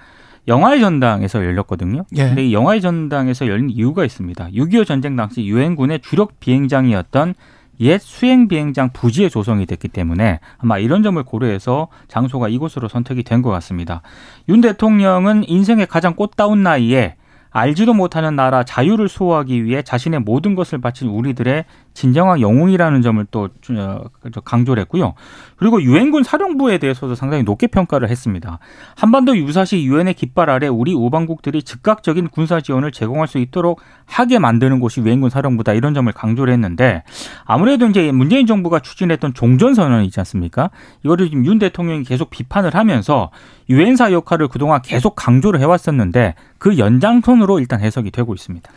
영화의 0.48 0.80
전당에서 0.80 1.44
열렸거든요. 1.44 2.04
예. 2.16 2.24
근데 2.24 2.46
이 2.46 2.52
영화의 2.52 2.80
전당에서 2.80 3.46
열린 3.46 3.70
이유가 3.70 4.04
있습니다. 4.04 4.48
6.25 4.48 4.86
전쟁 4.86 5.14
당시 5.14 5.46
유엔군의 5.46 6.00
주력 6.00 6.40
비행장이었던 6.40 7.34
옛 7.80 8.00
수행 8.00 8.48
비행장 8.48 8.90
부지에 8.92 9.28
조성이 9.28 9.64
됐기 9.66 9.86
때문에 9.88 10.40
아마 10.58 10.78
이런 10.78 11.04
점을 11.04 11.22
고려해서 11.22 11.88
장소가 12.08 12.48
이곳으로 12.48 12.88
선택이 12.88 13.22
된 13.22 13.42
것 13.42 13.50
같습니다. 13.50 14.02
윤 14.48 14.60
대통령은 14.60 15.48
인생의 15.48 15.86
가장 15.86 16.14
꽃다운 16.16 16.64
나이에 16.64 17.14
알지도 17.50 17.94
못하는 17.94 18.34
나라 18.36 18.64
자유를 18.64 19.08
수호하기 19.08 19.64
위해 19.64 19.82
자신의 19.82 20.20
모든 20.20 20.54
것을 20.54 20.80
바친 20.80 21.08
우리들의 21.08 21.64
진정한 21.98 22.40
영웅이라는 22.40 23.02
점을 23.02 23.26
또 23.32 23.48
어, 23.72 24.04
강조를 24.44 24.80
했고요. 24.82 25.14
그리고 25.56 25.82
유엔군 25.82 26.22
사령부에 26.22 26.78
대해서도 26.78 27.16
상당히 27.16 27.42
높게 27.42 27.66
평가를 27.66 28.08
했습니다. 28.08 28.60
한반도 28.94 29.36
유사시 29.36 29.82
유엔의 29.82 30.14
깃발 30.14 30.48
아래 30.48 30.68
우리 30.68 30.94
우방국들이 30.94 31.64
즉각적인 31.64 32.28
군사 32.28 32.60
지원을 32.60 32.92
제공할 32.92 33.26
수 33.26 33.38
있도록 33.38 33.80
하게 34.06 34.38
만드는 34.38 34.78
곳이 34.78 35.00
유엔군 35.00 35.28
사령부다 35.30 35.72
이런 35.72 35.92
점을 35.92 36.10
강조를 36.12 36.52
했는데 36.52 37.02
아무래도 37.44 37.88
이제 37.88 38.12
문재인 38.12 38.46
정부가 38.46 38.78
추진했던 38.78 39.34
종전 39.34 39.74
선언 39.74 40.04
있지 40.04 40.20
않습니까? 40.20 40.70
이거를 41.04 41.28
지금 41.28 41.44
윤 41.46 41.58
대통령이 41.58 42.04
계속 42.04 42.30
비판을 42.30 42.76
하면서 42.76 43.32
유엔사 43.68 44.12
역할을 44.12 44.46
그동안 44.46 44.82
계속 44.82 45.16
강조를 45.16 45.58
해왔었는데 45.58 46.36
그 46.58 46.78
연장선으로 46.78 47.58
일단 47.58 47.80
해석이 47.80 48.12
되고 48.12 48.34
있습니다. 48.34 48.70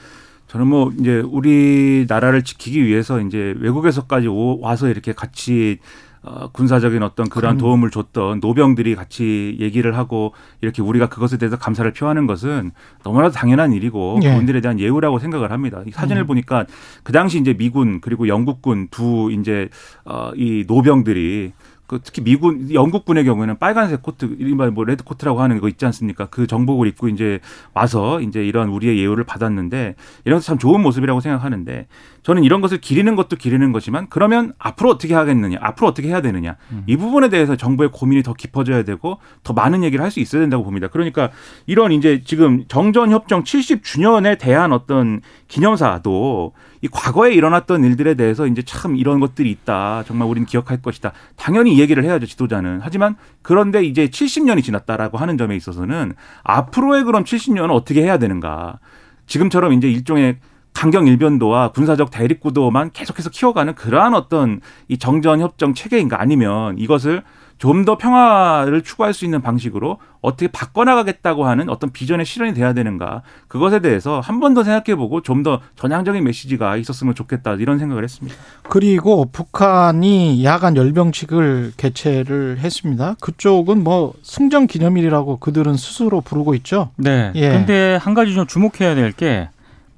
저는 0.52 0.68
뭐 0.68 0.92
이제 1.00 1.20
우리나라를 1.22 2.44
지키기 2.44 2.86
위해서 2.86 3.22
이제 3.22 3.56
외국에서까지 3.60 4.28
오- 4.28 4.60
와서 4.60 4.90
이렇게 4.90 5.14
같이 5.14 5.80
어, 6.24 6.50
군사적인 6.52 7.02
어떤 7.02 7.30
그러한 7.30 7.56
그럼요. 7.58 7.70
도움을 7.70 7.90
줬던 7.90 8.42
노병들이 8.42 8.96
같이 8.96 9.56
얘기를 9.62 9.96
하고 9.98 10.34
이렇게 10.60 10.82
우리가 10.82 11.08
그것에 11.08 11.38
대해서 11.38 11.58
감사를 11.58 11.90
표하는 11.94 12.28
것은 12.28 12.72
너무나도 13.04 13.34
당연한 13.34 13.72
일이고 13.72 14.20
예. 14.24 14.30
그분들에 14.30 14.60
대한 14.60 14.78
예우라고 14.78 15.20
생각을 15.20 15.52
합니다. 15.52 15.82
이 15.88 15.92
사진을 15.92 16.24
음. 16.24 16.28
보니까 16.28 16.66
그 17.04 17.14
당시 17.14 17.40
이제 17.40 17.54
미군 17.54 18.02
그리고 18.02 18.28
영국군 18.28 18.90
두 18.92 19.32
이제 19.32 19.70
어, 20.04 20.32
이 20.36 20.66
노병들이 20.68 21.54
그 21.92 22.00
특히 22.02 22.24
미군 22.24 22.74
영국군의 22.74 23.26
경우에는 23.26 23.58
빨간색 23.60 24.02
코트 24.02 24.38
이른바 24.40 24.66
뭐 24.72 24.86
red 24.86 25.04
coat라고 25.04 25.42
하는 25.42 25.60
거 25.60 25.68
있지 25.68 25.86
않습니까? 25.86 26.28
그 26.28 26.48
정복을 26.48 26.88
입고 26.88 27.10
이제 27.10 27.42
와서 27.74 28.22
이제 28.22 28.46
이런 28.46 28.70
우리의 28.70 28.98
예우를 28.98 29.26
받았는데 29.26 29.96
이런 30.24 30.38
것도 30.38 30.46
참 30.46 30.58
좋은 30.58 30.82
모습이라고 30.82 31.20
생각하는데 31.20 31.88
저는 32.24 32.46
이런 32.46 32.62
것을 32.62 32.80
기리는 32.80 33.14
것도 33.18 33.36
기리는 33.36 33.74
것이지만 33.74 34.08
그러면 34.10 34.54
앞으로 34.58 34.90
어떻게 34.90 35.14
하겠느냐, 35.16 35.58
앞으로 35.60 35.90
어떻게 35.90 36.08
해야 36.08 36.22
되느냐 36.22 36.56
이 36.88 36.96
부분에 36.96 37.28
대해서 37.28 37.58
정부의 37.58 37.90
고민이 37.92 38.24
더 38.24 38.32
깊어져야 38.34 38.84
되고 38.84 39.18
더 39.44 39.52
많은 39.52 39.84
얘기를 39.84 40.02
할 40.02 40.12
수 40.12 40.22
있어야 40.22 40.42
된다고 40.42 40.64
봅니다. 40.64 40.88
그러니까 40.88 41.30
이런 41.66 41.92
이제 41.92 42.22
지금 42.24 42.64
정전 42.70 43.12
협정 43.12 43.44
70주년에 43.44 44.38
대한 44.40 44.72
어떤 44.72 45.20
기념사도 45.50 46.54
이 46.82 46.88
과거에 46.88 47.34
일어났던 47.34 47.84
일들에 47.84 48.16
대해서 48.16 48.48
이제 48.48 48.62
참 48.64 48.96
이런 48.96 49.20
것들이 49.20 49.52
있다. 49.52 50.04
정말 50.06 50.28
우리는 50.28 50.46
기억할 50.46 50.82
것이다. 50.82 51.14
당연히 51.36 51.76
이 51.76 51.80
얘기를 51.80 52.04
해야죠, 52.04 52.26
지도자는. 52.26 52.80
하지만 52.82 53.16
그런데 53.42 53.84
이제 53.84 54.08
70년이 54.08 54.64
지났다라고 54.64 55.18
하는 55.18 55.38
점에 55.38 55.56
있어서는 55.56 56.14
앞으로의 56.44 57.04
그럼 57.04 57.24
70년은 57.24 57.72
어떻게 57.72 58.02
해야 58.02 58.18
되는가. 58.18 58.80
지금처럼 59.28 59.74
이제 59.74 59.90
일종의 59.90 60.38
강경 60.74 61.08
일변도와 61.08 61.72
군사적 61.74 62.12
대립 62.12 62.40
구도만 62.40 62.92
계속해서 62.92 63.30
키워가는 63.30 63.76
그러한 63.76 64.14
어떤 64.14 64.62
이 64.88 64.98
정전 64.98 65.42
협정 65.42 65.74
체계인가 65.74 66.20
아니면 66.20 66.78
이것을 66.78 67.24
좀 67.62 67.86
더 67.86 67.96
평화를 67.96 68.82
추구할 68.82 69.14
수 69.14 69.24
있는 69.24 69.42
방식으로 69.44 70.00
어떻게 70.22 70.48
바꿔나가겠다고 70.48 71.46
하는 71.46 71.70
어떤 71.70 71.92
비전의 71.92 72.26
실현이 72.26 72.54
돼야 72.56 72.74
되는가 72.74 73.22
그것에 73.48 73.80
대해서 73.80 74.20
한 74.20 74.40
번 74.40 74.56
더 74.56 74.64
생각해보고 74.64 75.22
좀 75.22 75.44
더 75.44 75.62
전향적인 75.76 76.24
메시지가 76.24 76.78
있었으면 76.78 77.14
좋겠다 77.14 77.54
이런 77.54 77.78
생각을 77.78 78.04
했습니다. 78.04 78.36
그리고 78.68 79.26
북한이 79.32 80.44
야간 80.44 80.76
열병식을 80.76 81.74
개최를 81.78 82.58
했습니다. 82.60 83.16
그쪽은 83.22 83.84
뭐 83.84 84.14
승전 84.24 84.66
기념일이라고 84.68 85.38
그들은 85.38 85.78
스스로 85.78 86.22
부르고 86.22 86.56
있죠. 86.56 86.90
네. 86.98 87.32
예. 87.36 87.50
근데 87.50 87.96
한 88.02 88.14
가지 88.16 88.34
좀 88.34 88.48
주목해야 88.48 88.96
될 88.96 89.12
게 89.12 89.50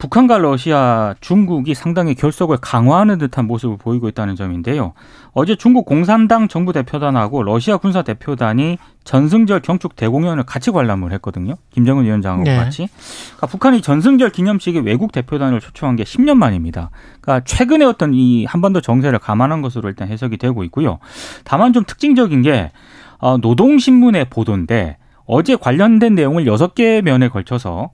북한과 0.03 0.37
러시아, 0.39 1.15
중국이 1.21 1.73
상당히 1.73 2.13
결속을 2.13 2.57
강화하는 2.57 3.19
듯한 3.19 3.47
모습을 3.47 3.77
보이고 3.77 4.09
있다는 4.09 4.35
점인데요. 4.35 4.91
어제 5.31 5.55
중국 5.55 5.85
공산당 5.85 6.49
정부 6.49 6.73
대표단하고 6.73 7.41
러시아 7.41 7.77
군사 7.77 8.01
대표단이 8.01 8.77
전승절 9.05 9.61
경축 9.61 9.95
대공연을 9.95 10.43
같이 10.43 10.71
관람을 10.71 11.13
했거든요. 11.13 11.55
김정은 11.69 12.03
위원장하고 12.03 12.43
네. 12.43 12.57
같이. 12.57 12.89
그러니까 13.27 13.47
북한이 13.47 13.81
전승절 13.81 14.31
기념식에 14.31 14.79
외국 14.79 15.13
대표단을 15.13 15.61
초청한 15.61 15.95
게 15.95 16.03
10년 16.03 16.35
만입니다. 16.35 16.89
그러니까 17.21 17.45
최근에 17.45 17.85
어떤 17.85 18.13
이 18.13 18.43
한반도 18.43 18.81
정세를 18.81 19.19
감안한 19.19 19.61
것으로 19.61 19.87
일단 19.87 20.09
해석이 20.09 20.35
되고 20.35 20.65
있고요. 20.65 20.99
다만 21.45 21.71
좀 21.71 21.85
특징적인 21.85 22.41
게 22.41 22.73
어, 23.19 23.37
노동신문의 23.37 24.25
보도인데 24.25 24.97
어제 25.25 25.55
관련된 25.55 26.13
내용을 26.13 26.45
여섯 26.45 26.75
개 26.75 27.01
면에 27.01 27.29
걸쳐서 27.29 27.91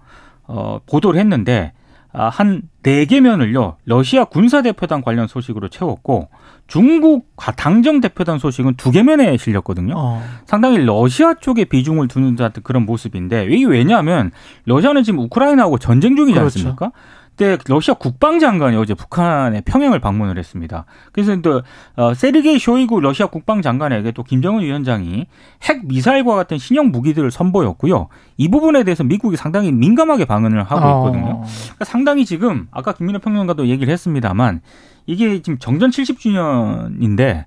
어, 0.47 0.79
보도를 0.87 1.19
했는데 1.19 1.71
아, 1.71 1.78
한 2.11 2.63
네개 2.81 3.21
면을요 3.21 3.77
러시아 3.85 4.25
군사 4.25 4.61
대표단 4.61 5.01
관련 5.01 5.27
소식으로 5.27 5.67
채웠고 5.69 6.29
중국 6.67 7.27
당정 7.57 7.99
대표단 8.01 8.39
소식은 8.39 8.75
두 8.75 8.91
개 8.91 9.03
면에 9.03 9.37
실렸거든요. 9.37 9.93
어. 9.95 10.23
상당히 10.45 10.77
러시아 10.79 11.33
쪽에 11.35 11.65
비중을 11.65 12.07
두는 12.07 12.35
듯한 12.35 12.51
그런 12.63 12.85
모습인데 12.85 13.47
이게 13.51 13.65
왜냐하면 13.65 14.31
러시아는 14.65 15.03
지금 15.03 15.19
우크라이나하고 15.19 15.77
전쟁 15.77 16.15
중이지 16.15 16.33
그렇죠. 16.39 16.59
않습니까? 16.59 16.91
근데 17.39 17.58
러시아 17.67 17.93
국방장관이 17.93 18.75
어제 18.75 18.93
북한의 18.93 19.62
평양을 19.62 20.01
방문을 20.01 20.38
했습니다. 20.38 20.84
그래서 21.13 21.38
또 21.41 21.62
어, 21.96 22.13
세르게이 22.13 22.60
쇼이구 22.60 23.00
러시아 23.00 23.27
국방장관에게 23.27 24.12
또 24.12 24.24
김정은 24.24 24.62
위원장이 24.62 25.25
핵 25.63 25.88
미사일과 25.88 26.36
같은 26.36 26.58
신형 26.58 26.91
무기들을 26.91 27.31
선보였고요. 27.31 28.10
이 28.36 28.50
부분에 28.50 28.84
대해서 28.84 29.05
미국이 29.05 29.38
상당히 29.38 29.72
민감하게 29.72 30.25
방응을 30.25 30.63
하고 30.63 31.08
있거든요. 31.08 31.31
어. 31.31 31.46
그러니까 31.46 31.86
상당히 31.86 32.25
지금 32.25 32.67
아까 32.72 32.91
김민호 32.91 33.19
평론가도 33.19 33.67
얘기를 33.67 33.93
했습니다만 33.93 34.60
이게 35.05 35.41
지금 35.41 35.58
정전 35.60 35.91
70주년인데 35.91 37.46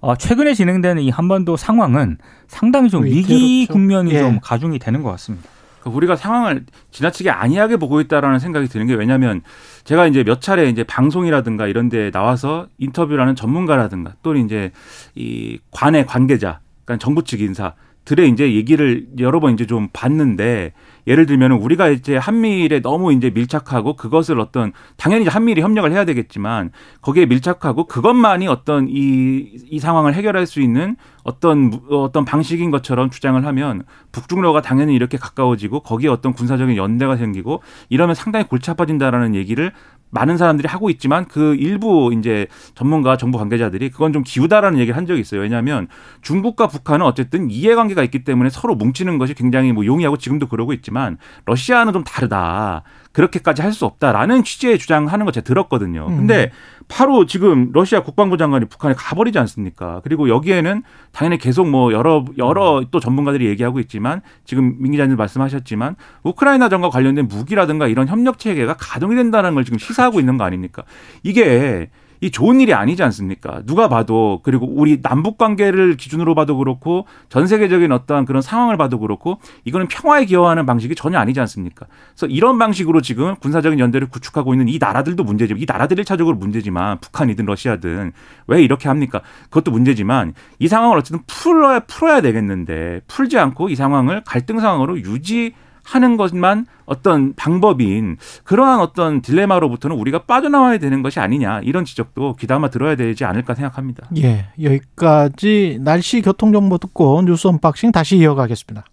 어, 0.00 0.16
최근에 0.16 0.54
진행되는 0.54 1.02
이 1.02 1.10
한반도 1.10 1.58
상황은 1.58 2.16
상당히 2.48 2.88
좀 2.88 3.04
위기. 3.04 3.66
국면이 3.66 4.12
예. 4.14 4.20
좀 4.20 4.40
가중이 4.40 4.78
되는 4.78 5.02
것 5.02 5.10
같습니다. 5.10 5.50
그러니까 5.84 5.96
우리가 5.96 6.16
상황을 6.16 6.64
지나치게 6.90 7.30
안이하게 7.30 7.76
보고 7.76 8.00
있다라는 8.00 8.38
생각이 8.38 8.68
드는 8.68 8.86
게 8.86 8.94
왜냐하면 8.94 9.42
제가 9.84 10.06
이제 10.06 10.24
몇 10.24 10.40
차례 10.40 10.68
이제 10.68 10.82
방송이라든가 10.82 11.66
이런 11.66 11.88
데 11.90 12.10
나와서 12.10 12.66
인터뷰라는 12.78 13.34
전문가라든가 13.36 14.14
또는 14.22 14.44
이제 14.46 14.72
이 15.14 15.58
관의 15.70 16.06
관계자, 16.06 16.60
그러니까 16.84 17.04
정부 17.04 17.22
측 17.22 17.40
인사 17.40 17.74
들의 18.04 18.28
이제 18.28 18.52
얘기를 18.54 19.06
여러 19.18 19.40
번 19.40 19.54
이제 19.54 19.66
좀 19.66 19.88
봤는데 19.92 20.72
예를 21.06 21.26
들면 21.26 21.52
우리가 21.52 21.88
이제 21.88 22.16
한미일에 22.16 22.80
너무 22.80 23.12
이제 23.12 23.30
밀착하고 23.30 23.96
그것을 23.96 24.40
어떤 24.40 24.72
당연히 24.96 25.26
한미일이 25.26 25.60
협력을 25.60 25.90
해야 25.92 26.04
되겠지만 26.04 26.70
거기에 27.02 27.26
밀착하고 27.26 27.84
그것만이 27.86 28.48
어떤 28.48 28.88
이, 28.88 29.56
이 29.70 29.78
상황을 29.78 30.14
해결할 30.14 30.46
수 30.46 30.60
있는 30.60 30.96
어떤 31.22 31.70
무- 31.70 31.80
어떤 32.02 32.24
방식인 32.24 32.70
것처럼 32.70 33.10
주장을 33.10 33.44
하면 33.44 33.82
북중러가 34.12 34.60
당연히 34.62 34.94
이렇게 34.94 35.18
가까워지고 35.18 35.80
거기에 35.80 36.08
어떤 36.08 36.32
군사적인 36.32 36.76
연대가 36.76 37.16
생기고 37.16 37.62
이러면 37.88 38.14
상당히 38.14 38.46
골치 38.46 38.70
아파진다라는 38.70 39.34
얘기를 39.34 39.72
많은 40.14 40.38
사람들이 40.38 40.68
하고 40.68 40.88
있지만 40.90 41.26
그 41.26 41.56
일부 41.56 42.14
이제 42.16 42.46
전문가 42.74 43.16
정부 43.16 43.36
관계자들이 43.38 43.90
그건 43.90 44.12
좀 44.12 44.22
기우다라는 44.24 44.78
얘기를 44.78 44.96
한 44.96 45.06
적이 45.06 45.20
있어요. 45.20 45.40
왜냐하면 45.40 45.88
중국과 46.22 46.68
북한은 46.68 47.04
어쨌든 47.04 47.50
이해관계가 47.50 48.02
있기 48.04 48.24
때문에 48.24 48.48
서로 48.48 48.76
뭉치는 48.76 49.18
것이 49.18 49.34
굉장히 49.34 49.72
뭐 49.72 49.84
용이하고 49.84 50.16
지금도 50.16 50.46
그러고 50.46 50.72
있지만 50.72 51.18
러시아는 51.44 51.92
좀 51.92 52.04
다르다. 52.04 52.84
그렇게까지 53.14 53.62
할 53.62 53.74
수 53.74 53.86
없다라는 53.86 54.44
취지의 54.44 54.78
주장하는 54.78 55.24
거 55.26 55.32
제가 55.32 55.42
들었거든요. 55.44 56.06
근데 56.06 56.52
바로 56.86 57.26
지금 57.26 57.70
러시아 57.72 58.02
국방부 58.02 58.36
장관이 58.36 58.66
북한에 58.66 58.94
가버리지 58.94 59.38
않습니까? 59.38 60.00
그리고 60.04 60.28
여기에는 60.28 60.82
당연히 61.12 61.38
계속 61.38 61.68
뭐 61.68 61.92
여러 61.92 62.24
여러 62.38 62.84
또 62.90 63.00
전문가들이 63.00 63.46
얘기하고 63.46 63.80
있지만 63.80 64.20
지금 64.44 64.76
민 64.78 64.92
기자님 64.92 65.16
말씀하셨지만 65.16 65.96
우크라이나 66.22 66.68
전과 66.68 66.90
관련된 66.90 67.26
무기라든가 67.26 67.88
이런 67.88 68.06
협력 68.06 68.38
체계가 68.38 68.74
가동이 68.78 69.16
된다는 69.16 69.54
걸 69.54 69.64
지금 69.64 69.78
시사하고 69.78 70.20
있는 70.20 70.36
거 70.36 70.44
아닙니까? 70.44 70.82
이게 71.22 71.90
이 72.24 72.30
좋은 72.30 72.58
일이 72.58 72.72
아니지 72.72 73.02
않습니까? 73.02 73.60
누가 73.66 73.86
봐도 73.86 74.40
그리고 74.42 74.66
우리 74.66 75.02
남북 75.02 75.36
관계를 75.36 75.98
기준으로 75.98 76.34
봐도 76.34 76.56
그렇고 76.56 77.04
전 77.28 77.46
세계적인 77.46 77.92
어떠한 77.92 78.24
그런 78.24 78.40
상황을 78.40 78.78
봐도 78.78 78.98
그렇고 78.98 79.38
이거는 79.66 79.88
평화에 79.88 80.24
기여하는 80.24 80.64
방식이 80.64 80.94
전혀 80.94 81.18
아니지 81.18 81.38
않습니까? 81.40 81.84
그래서 82.14 82.26
이런 82.32 82.58
방식으로 82.58 83.02
지금 83.02 83.36
군사적인 83.36 83.78
연대를 83.78 84.08
구축하고 84.08 84.54
있는 84.54 84.68
이 84.70 84.78
나라들도 84.80 85.22
문제지만 85.22 85.60
이 85.60 85.66
나라들이 85.68 86.02
1차적으로 86.02 86.38
문제지만 86.38 86.98
북한이든 87.00 87.44
러시아든 87.44 88.12
왜 88.46 88.62
이렇게 88.62 88.88
합니까? 88.88 89.20
그것도 89.50 89.70
문제지만 89.70 90.32
이 90.58 90.66
상황을 90.66 90.96
어쨌든 90.96 91.20
풀어야 91.26 91.80
풀어야 91.80 92.22
되겠는데 92.22 93.02
풀지 93.06 93.38
않고 93.38 93.68
이 93.68 93.76
상황을 93.76 94.22
갈등 94.24 94.60
상황으로 94.60 94.98
유지 94.98 95.52
하는 95.84 96.16
것만 96.16 96.66
어떤 96.86 97.34
방법인 97.34 98.16
그러한 98.44 98.80
어떤 98.80 99.22
딜레마로부터는 99.22 99.96
우리가 99.96 100.24
빠져나와야 100.24 100.78
되는 100.78 101.02
것이 101.02 101.20
아니냐 101.20 101.60
이런 101.62 101.84
지적도 101.84 102.34
귀담아 102.34 102.70
들어야 102.70 102.96
되지 102.96 103.24
않을까 103.24 103.54
생각합니다. 103.54 104.08
예, 104.16 104.46
여기까지 104.62 105.78
날씨 105.80 106.22
교통 106.22 106.52
정보 106.52 106.78
듣고 106.78 107.22
뉴스 107.22 107.46
언박싱 107.46 107.92
다시 107.92 108.16
이어가겠습니다. 108.16 108.84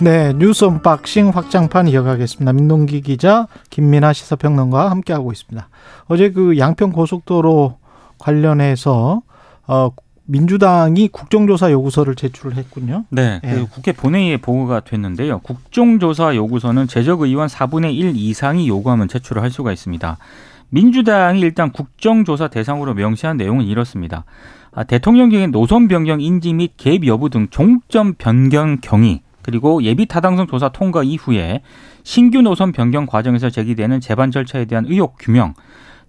네, 0.00 0.32
뉴스 0.34 0.64
언박싱 0.64 1.30
확장판 1.30 1.88
이어가겠습니다. 1.88 2.52
민동기 2.52 3.00
기자, 3.02 3.46
김민하 3.70 4.12
시사평론가 4.12 4.90
함께하고 4.90 5.32
있습니다. 5.32 5.68
어제 6.06 6.30
그 6.32 6.58
양평 6.58 6.92
고속도로 6.92 7.78
관련해서 8.18 9.22
어, 9.66 9.90
민주당이 10.26 11.08
국정조사 11.08 11.70
요구서를 11.70 12.14
제출했군요. 12.14 13.04
네, 13.10 13.40
예. 13.44 13.48
그 13.48 13.66
국회 13.66 13.92
본회의에 13.92 14.38
보고가 14.38 14.80
됐는데요. 14.80 15.38
국정조사 15.40 16.34
요구서는 16.36 16.88
재적 16.88 17.22
의원 17.22 17.48
4분의 17.48 17.94
1 17.94 18.12
이상이 18.16 18.68
요구하면 18.68 19.08
제출을 19.08 19.42
할 19.42 19.50
수가 19.50 19.72
있습니다. 19.72 20.18
민주당이 20.70 21.40
일단 21.40 21.70
국정조사 21.70 22.48
대상으로 22.48 22.94
명시한 22.94 23.36
내용은 23.36 23.64
이렇습니다. 23.64 24.24
아, 24.72 24.84
대통령경의 24.84 25.48
노선 25.48 25.88
변경 25.88 26.20
인지 26.20 26.52
및 26.52 26.72
개입 26.76 27.06
여부 27.06 27.30
등 27.30 27.46
종점 27.50 28.14
변경 28.18 28.78
경위 28.82 29.22
그리고 29.42 29.82
예비 29.84 30.06
타당성 30.06 30.48
조사 30.48 30.68
통과 30.70 31.04
이후에 31.04 31.62
신규 32.02 32.42
노선 32.42 32.72
변경 32.72 33.06
과정에서 33.06 33.48
제기되는 33.48 34.00
재반 34.00 34.32
절차에 34.32 34.64
대한 34.64 34.84
의혹 34.88 35.16
규명, 35.18 35.54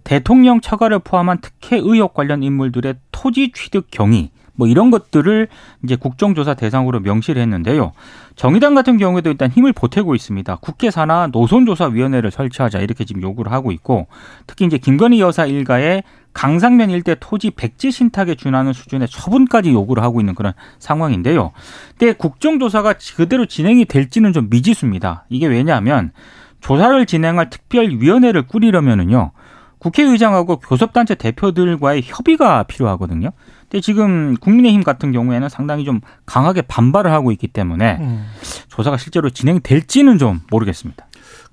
대통령 0.08 0.62
처가를 0.62 1.00
포함한 1.00 1.42
특혜 1.42 1.76
의혹 1.76 2.14
관련 2.14 2.42
인물들의 2.42 2.94
토지 3.12 3.52
취득 3.52 3.88
경위 3.90 4.30
뭐 4.54 4.66
이런 4.66 4.90
것들을 4.90 5.48
이제 5.84 5.96
국정조사 5.96 6.54
대상으로 6.54 7.00
명시를 7.00 7.42
했는데요. 7.42 7.92
정의당 8.34 8.74
같은 8.74 8.96
경우에도 8.96 9.28
일단 9.28 9.50
힘을 9.50 9.74
보태고 9.74 10.14
있습니다. 10.14 10.56
국회 10.62 10.90
산하 10.90 11.28
노선조사위원회를 11.30 12.30
설치하자 12.30 12.78
이렇게 12.78 13.04
지금 13.04 13.20
요구를 13.20 13.52
하고 13.52 13.70
있고 13.70 14.06
특히 14.46 14.64
이제 14.64 14.78
김건희 14.78 15.20
여사 15.20 15.44
일가의 15.44 16.02
강상면 16.32 16.88
일대 16.88 17.14
토지 17.20 17.50
백지 17.50 17.90
신탁에 17.90 18.34
준하는 18.34 18.72
수준의 18.72 19.08
처분까지 19.08 19.72
요구를 19.74 20.02
하고 20.02 20.20
있는 20.20 20.34
그런 20.34 20.54
상황인데요. 20.78 21.52
근데 21.98 22.14
국정조사가 22.14 22.94
그대로 23.14 23.44
진행이 23.44 23.84
될지는 23.84 24.32
좀 24.32 24.48
미지수입니다. 24.48 25.26
이게 25.28 25.46
왜냐하면 25.48 26.12
조사를 26.62 27.04
진행할 27.04 27.50
특별위원회를 27.50 28.46
꾸리려면은요. 28.46 29.32
국회의장하고 29.78 30.58
교섭단체 30.58 31.14
대표들과의 31.14 32.02
협의가 32.04 32.62
필요하거든요. 32.64 33.30
근데 33.62 33.80
지금 33.80 34.36
국민의힘 34.36 34.82
같은 34.82 35.12
경우에는 35.12 35.48
상당히 35.48 35.84
좀 35.84 36.00
강하게 36.26 36.62
반발을 36.62 37.12
하고 37.12 37.32
있기 37.32 37.48
때문에 37.48 37.98
음. 38.00 38.26
조사가 38.68 38.96
실제로 38.96 39.30
진행될지는 39.30 40.18
좀 40.18 40.40
모르겠습니다. 40.50 41.06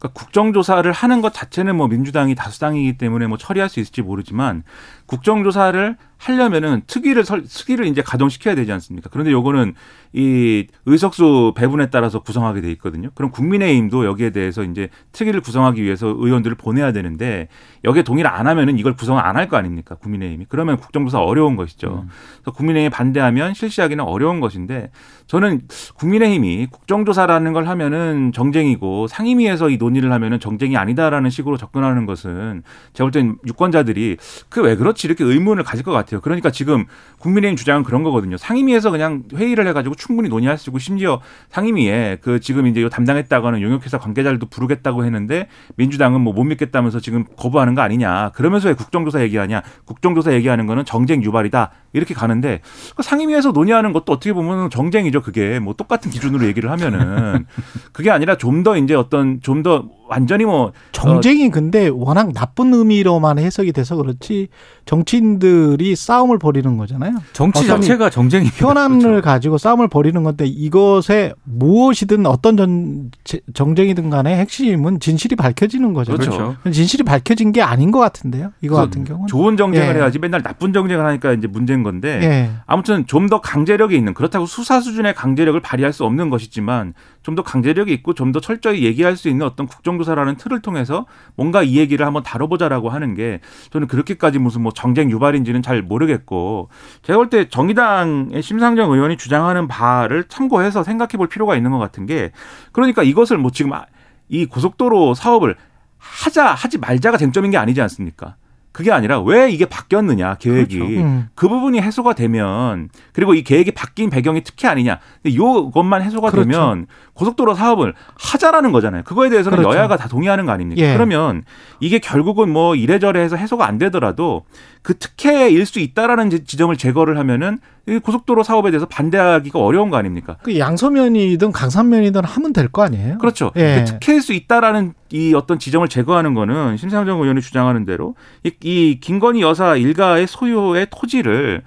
그러니까 0.06 0.13
국정조사를 0.13 0.91
하는 0.91 1.22
것 1.22 1.34
자체는 1.34 1.76
뭐 1.76 1.88
민주당이 1.88 2.36
다수당이기 2.36 2.98
때문에 2.98 3.28
뭐 3.28 3.38
처리할 3.38 3.70
수 3.70 3.80
있을지 3.80 4.02
모르지만 4.02 4.63
국정조사를 5.08 5.98
하려면은 6.18 6.82
특위를 6.88 7.26
설, 7.26 7.44
특위를 7.44 7.86
이제 7.86 8.02
가동시켜야 8.02 8.56
되지 8.56 8.72
않습니까? 8.72 9.10
그런데 9.12 9.32
요거는 9.32 9.76
이 10.13 10.65
의석수 10.86 11.54
배분에 11.58 11.89
따라서 11.89 12.20
구성하게 12.20 12.62
돼 12.62 12.72
있거든요. 12.72 13.10
그럼 13.15 13.32
국민의힘도 13.32 14.06
여기에 14.06 14.30
대해서 14.32 14.63
이제 14.63 14.89
특위를 15.12 15.41
구성하기 15.41 15.84
위해서 15.84 16.08
의원들을 16.08 16.56
보내야 16.56 16.94
되는데 16.94 17.50
여기에 17.84 18.04
동의를 18.04 18.32
안 18.32 18.48
하면은 18.48 18.80
이걸 18.80 18.96
구성 18.96 19.18
안 19.20 19.36
할 19.36 19.50
거 19.50 19.58
아닙니까? 19.58 19.96
국민의힘이. 19.96 20.46
그러면 20.48 20.78
국정조사 20.78 21.20
어려운 21.20 21.58
것이죠. 21.58 22.06
그래서 22.41 22.52
국민의힘이 22.56 22.89
반대하면 22.89 23.54
실시하기는 23.54 24.04
어려운 24.04 24.39
것인데 24.39 24.91
저는 25.28 25.62
국민의힘이 25.96 26.68
국정조사라는 26.72 27.52
걸 27.54 27.68
하면은 27.68 28.32
정쟁이고 28.32 29.08
상임위에서 29.08 29.70
이 29.70 29.78
논의 29.78 29.94
를 30.01 30.12
하면은 30.12 30.39
정쟁이 30.39 30.77
아니다라는 30.77 31.29
식으로 31.29 31.58
접근하는 31.58 32.05
것은 32.05 32.63
제가 32.93 33.10
볼 33.10 33.12
땐 33.12 33.38
유권자들이 33.47 34.17
그 34.49 34.62
왜 34.62 34.75
그렇지 34.75 35.08
이렇게 35.08 35.23
의문을 35.23 35.63
가질 35.63 35.84
것 35.84 35.91
같아요. 35.91 36.21
그러니까 36.21 36.51
지금 36.51 36.86
국민의힘 37.19 37.55
주장은 37.55 37.84
그런 37.84 38.03
거거든요. 38.03 38.38
상임위에서 38.38 38.91
그냥 38.91 39.23
회의를 39.34 39.67
해가지고 39.67 39.95
충분히 39.95 40.29
논의할 40.29 40.58
수 40.58 40.69
있고 40.69 40.79
심지어 40.79 41.21
상임위에 41.49 42.19
그 42.21 42.39
지금 42.39 42.67
이제 42.67 42.88
담당했다고는 42.89 43.62
용역회사 43.62 43.97
관계자들도 43.99 44.47
부르겠다고 44.47 45.05
했는데 45.05 45.47
민주당은 45.75 46.21
뭐 46.21 46.36
못 46.36 46.43
믿겠다면서 46.43 46.99
지금 46.99 47.23
거부하는 47.38 47.75
거 47.75 47.81
아니냐. 47.81 48.31
그러면서 48.36 48.67
왜 48.67 48.73
국정조사 48.73 49.21
얘기하냐. 49.21 49.62
국정조사 49.86 50.34
얘기하는 50.34 50.67
거는 50.67 50.84
정쟁 50.84 51.23
유발이다. 51.23 51.71
이렇게 51.93 52.13
가는데 52.13 52.60
그 52.95 53.03
상임위에서 53.03 53.51
논의하는 53.51 53.93
것도 53.93 54.12
어떻게 54.12 54.34
보면 54.34 54.69
정쟁이죠. 54.69 55.21
그게 55.21 55.60
뭐 55.60 55.73
똑같은 55.73 56.12
기준으로 56.12 56.45
얘기를 56.45 56.69
하면은 56.71 57.45
그게 57.93 58.12
아니라 58.12 58.36
좀 58.36 58.63
더 58.65 58.75
이제 58.77 58.95
어떤 58.95 59.41
좀더 59.41 59.85
완전히 60.08 60.45
뭐 60.45 60.71
정쟁이 60.91 61.50
근데 61.50 61.88
워낙 61.88 62.32
나쁜 62.34 62.74
의미로만 62.74 63.39
해석이 63.39 63.71
돼서 63.74 63.95
그렇지 63.95 64.50
정치인들이 64.86 65.95
싸움을 65.95 66.38
벌이는 66.39 66.78
거잖아요. 66.78 67.15
정치 67.34 67.65
자체가 67.67 68.10
정쟁입니다. 68.10 68.67
현안을 68.67 69.00
그렇죠. 69.00 69.21
가지고 69.21 69.58
싸움을 69.58 69.88
벌이는 69.88 70.24
건데 70.24 70.45
이것에 70.45 71.34
무엇이든 71.43 72.26
어떤 72.26 72.58
전, 72.58 73.12
제- 73.24 73.39
정쟁이든 73.54 74.10
간에 74.10 74.38
핵심은 74.38 75.00
진실이 75.00 75.36
밝혀지는 75.36 75.93
거죠. 75.93 76.13
그렇죠. 76.17 76.56
진실이 76.71 77.04
밝혀진 77.04 77.52
게 77.52 77.62
아닌 77.62 77.91
것 77.91 78.00
같은데요. 78.00 78.52
이거 78.62 78.76
그 78.76 78.82
같은 78.82 79.04
경우는. 79.04 79.28
좋은 79.28 79.58
정쟁을 79.58 79.95
예. 79.95 80.00
해야지 80.00 80.19
맨날 80.19 80.41
나쁜 80.43 80.74
정쟁을 80.74 81.06
하니까 81.06 81.34
이제 81.34 81.48
문제인 81.48 81.84
건데 81.84 82.19
예. 82.24 82.52
아무튼 82.65 83.06
좀 83.08 83.26
더 83.26 83.41
강제력이 83.41 83.98
있는 83.98 84.13
그렇다고 84.13 84.45
수사 84.45 84.80
수준의 84.80 85.15
강제력을 85.15 85.60
발휘할 85.60 85.91
수 85.91 86.06
없는 86.06 86.30
것이지만 86.30 86.93
좀 87.25 87.35
더 87.35 87.41
강제력이 87.41 87.91
있고 87.93 88.13
좀 88.13 88.31
더 88.31 88.39
철저히 88.39 88.83
얘기할 88.83 89.17
수 89.17 89.27
있는 89.29 89.45
어떤 89.45 89.65
국정조사라는 89.67 90.35
틀을 90.35 90.61
통해서 90.61 91.05
뭔가 91.35 91.63
이 91.63 91.77
얘기를 91.77 92.05
한번 92.05 92.21
다뤄보자라고 92.23 92.89
하는 92.89 93.15
게 93.15 93.39
저는 93.71 93.88
그렇게까지 93.88 94.38
무슨 94.39 94.61
뭐 94.61 94.71
정쟁 94.71 95.09
유발인지는 95.09 95.61
잘 95.63 95.81
모르겠고 95.81 96.69
제가 97.01 97.17
볼 97.17 97.29
때 97.29 97.49
정의당의 97.49 98.41
심상정 98.43 98.91
의원이 98.91 99.17
주장하는 99.17 99.67
바를 99.67 100.23
참고해서 100.25 100.83
생각해 100.83 101.11
볼 101.17 101.27
필요가 101.27 101.55
있는 101.55 101.71
것 101.71 101.79
같은 101.79 102.05
게 102.05 102.31
그러니까 102.71 103.01
이것을 103.03 103.38
뭐 103.39 103.49
지금 103.51 103.73
아- 103.73 103.85
이 104.29 104.45
고속도로 104.45 105.13
사업을 105.15 105.55
하자 105.97 106.45
하지 106.53 106.77
말자가 106.77 107.17
쟁점인 107.17 107.51
게 107.51 107.57
아니지 107.57 107.81
않습니까? 107.81 108.35
그게 108.71 108.91
아니라 108.91 109.21
왜 109.21 109.49
이게 109.51 109.65
바뀌었느냐 109.65 110.35
계획이 110.35 110.77
그렇죠. 110.79 110.99
음. 111.01 111.27
그 111.33 111.47
부분이 111.47 111.79
해소가 111.79 112.11
되면 112.13 112.89
그리고 113.13 113.33
이 113.33 113.41
계획이 113.41 113.71
바뀐 113.71 114.09
배경이 114.09 114.43
특히 114.43 114.67
아니냐. 114.67 114.99
근데 115.23 115.33
요것만 115.38 116.01
해소가 116.01 116.29
그렇죠. 116.29 116.49
되면 116.49 116.85
고속도로 117.15 117.56
사업을 117.56 117.93
하자라는 118.19 118.71
거잖아요. 118.71 119.04
그거에 119.04 119.30
대해서는 119.30 119.58
그렇죠. 119.58 119.75
여야가 119.78 119.97
다 119.97 120.08
동의하는 120.08 120.45
거 120.45 120.51
아닙니까? 120.51 120.82
예. 120.82 120.93
그러면 120.93 121.43
이게 121.80 121.97
결국은 121.99 122.49
뭐 122.49 122.75
이래저래 122.75 123.21
해서 123.21 123.36
해소가 123.38 123.65
안 123.67 123.78
되더라도 123.78 124.43
그 124.82 124.97
특혜일 124.97 125.65
수 125.65 125.80
있다라는 125.80 126.30
지- 126.30 126.43
지점을 126.43 126.75
제거를 126.78 127.17
하면은 127.17 127.58
이 127.88 127.99
고속도로 127.99 128.43
사업에 128.43 128.69
대해서 128.71 128.86
반대하기가 128.86 129.60
어려운 129.60 129.89
거 129.89 129.97
아닙니까? 129.97 130.38
그 130.43 130.60
양서면이든 130.60 131.51
강산면이든 131.51 132.23
하면 132.23 132.51
될 132.54 132.67
거 132.69 132.84
아니에요. 132.84 133.17
그렇죠. 133.19 133.51
예. 133.56 133.84
그 133.86 133.91
특혜일 133.93 134.21
수 134.21 134.34
있다라는 134.34 134.93
이 135.12 135.34
어떤 135.34 135.58
지점을 135.58 135.88
제거하는 135.88 136.34
거는 136.34 136.78
심상정 136.78 137.21
의원이 137.21 137.41
주장하는 137.41 137.86
대로 137.86 138.15
이, 138.43 138.51
이 138.63 138.99
김건희 138.99 139.41
여사 139.41 139.75
일가의 139.75 140.28
소유의 140.28 140.88
토지를 140.91 141.62
이 141.62 141.63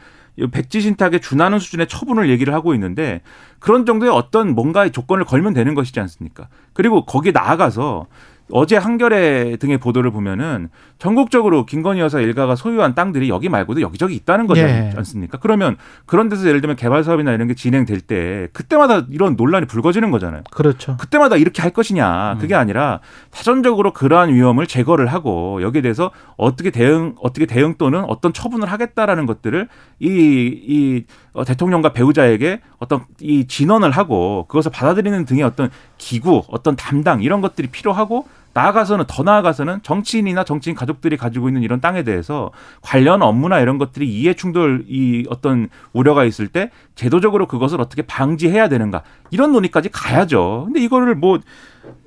백지 0.46 0.80
신탁에 0.80 1.18
준하는 1.18 1.58
수준의 1.58 1.88
처분을 1.88 2.30
얘기를 2.30 2.54
하고 2.54 2.74
있는데 2.74 3.20
그런 3.58 3.84
정도의 3.84 4.12
어떤 4.12 4.54
뭔가의 4.54 4.92
조건을 4.92 5.24
걸면 5.24 5.52
되는 5.52 5.74
것이지 5.74 5.98
않습니까? 6.00 6.48
그리고 6.72 7.04
거기에 7.04 7.32
나아가서 7.32 8.06
어제 8.50 8.76
한겨레 8.76 9.56
등의 9.56 9.78
보도를 9.78 10.10
보면은 10.10 10.68
전국적으로 10.98 11.66
김건희 11.66 12.00
여사 12.00 12.20
일가가 12.20 12.56
소유한 12.56 12.94
땅들이 12.94 13.28
여기 13.28 13.48
말고도 13.48 13.80
여기저기 13.80 14.14
있다는 14.14 14.46
거지 14.46 14.62
예. 14.62 14.92
않습니까? 14.96 15.38
그러면 15.38 15.76
그런 16.06 16.28
데서 16.28 16.48
예를 16.48 16.60
들면 16.60 16.76
개발 16.76 17.04
사업이나 17.04 17.32
이런 17.32 17.46
게 17.46 17.54
진행될 17.54 18.00
때 18.00 18.48
그때마다 18.52 19.06
이런 19.10 19.36
논란이 19.36 19.66
불거지는 19.66 20.10
거잖아요. 20.10 20.42
그렇죠. 20.50 20.96
그때마다 20.96 21.36
이렇게 21.36 21.62
할 21.62 21.70
것이냐 21.70 22.38
그게 22.40 22.54
아니라 22.54 23.00
사전적으로 23.30 23.92
그러한 23.92 24.32
위험을 24.32 24.66
제거를 24.66 25.06
하고 25.06 25.62
여기에 25.62 25.82
대해서 25.82 26.10
어떻게 26.36 26.70
대응 26.70 27.14
어떻게 27.20 27.46
대응 27.46 27.74
또는 27.78 28.04
어떤 28.04 28.32
처분을 28.32 28.70
하겠다라는 28.70 29.26
것들을 29.26 29.68
이이 30.00 31.04
어, 31.27 31.27
대통령과 31.44 31.92
배우자에게 31.92 32.60
어떤 32.78 33.04
이 33.20 33.46
진언을 33.46 33.90
하고 33.90 34.46
그것을 34.48 34.70
받아들이는 34.70 35.24
등의 35.24 35.42
어떤 35.42 35.70
기구 35.96 36.42
어떤 36.48 36.76
담당 36.76 37.22
이런 37.22 37.40
것들이 37.40 37.68
필요하고 37.68 38.26
나아가서는 38.54 39.04
더 39.06 39.22
나아가서는 39.22 39.82
정치인이나 39.82 40.44
정치인 40.44 40.74
가족들이 40.74 41.16
가지고 41.16 41.48
있는 41.48 41.62
이런 41.62 41.80
땅에 41.80 42.02
대해서 42.02 42.50
관련 42.80 43.22
업무나 43.22 43.60
이런 43.60 43.78
것들이 43.78 44.08
이해 44.08 44.34
충돌 44.34 44.84
이 44.88 45.24
어떤 45.28 45.68
우려가 45.92 46.24
있을 46.24 46.48
때 46.48 46.70
제도적으로 46.94 47.46
그것을 47.46 47.80
어떻게 47.80 48.02
방지해야 48.02 48.68
되는가 48.68 49.02
이런 49.30 49.52
논의까지 49.52 49.90
가야죠. 49.90 50.64
근데 50.66 50.80
이거를 50.80 51.14
뭐 51.14 51.38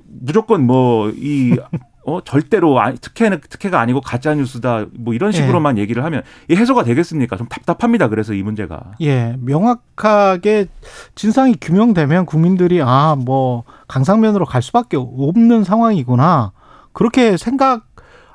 무조건 0.06 0.66
뭐 0.66 1.10
이 1.16 1.56
어, 2.04 2.20
절대로 2.24 2.80
아니, 2.80 2.96
특혜는 2.98 3.40
특혜가 3.48 3.80
아니고 3.80 4.00
가짜 4.00 4.34
뉴스다 4.34 4.86
뭐 4.98 5.14
이런 5.14 5.30
식으로만 5.32 5.78
얘기를 5.78 6.04
하면 6.04 6.22
이 6.50 6.54
해소가 6.56 6.82
되겠습니까? 6.84 7.36
좀 7.36 7.46
답답합니다. 7.48 8.08
그래서 8.08 8.34
이 8.34 8.42
문제가. 8.42 8.92
예, 9.00 9.36
명확하게 9.40 10.66
진상이 11.14 11.54
규명되면 11.60 12.26
국민들이 12.26 12.80
아, 12.82 13.14
뭐 13.16 13.64
강상면으로 13.88 14.44
갈 14.46 14.62
수밖에 14.62 14.96
없는 14.98 15.64
상황이구나. 15.64 16.52
그렇게 16.92 17.36
생각 17.36 17.86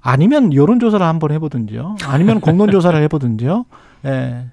아니면 0.02 0.54
여론 0.54 0.80
조사를 0.80 1.06
한번 1.06 1.32
해보든지요. 1.32 1.98
아니면 2.06 2.40
공론 2.40 2.72
조사를 2.72 3.02
해보든지요. 3.04 3.66
예. 4.06 4.46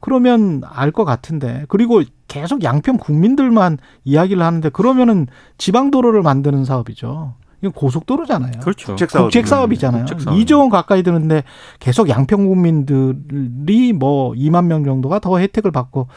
그러면 0.00 0.62
알 0.68 0.90
것 0.90 1.04
같은데. 1.04 1.64
그리고 1.68 2.02
계속 2.26 2.64
양평 2.64 2.96
국민들만 2.96 3.78
이야기를 4.04 4.42
하는데 4.42 4.68
그러면은 4.70 5.28
지방 5.58 5.92
도로를 5.92 6.22
만드는 6.22 6.64
사업이죠. 6.64 7.34
이건 7.60 7.72
고속도로잖아요. 7.72 8.52
그렇죠. 8.60 8.88
국책 8.88 9.10
사업 9.10 9.22
국책 9.24 9.46
사업이잖아요. 9.46 10.04
국책 10.04 10.20
사업. 10.22 10.36
2조 10.36 10.58
원 10.58 10.70
가까이 10.70 11.02
드는데 11.02 11.44
계속 11.78 12.08
양평 12.08 12.46
국민들이 12.46 13.92
뭐 13.92 14.32
2만 14.32 14.66
명 14.66 14.84
정도가 14.84 15.18
더 15.18 15.38
혜택을 15.38 15.70
받고 15.70 16.08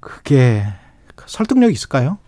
그게 0.00 0.64
설득력 1.26 1.70
있을까요? 1.70 2.18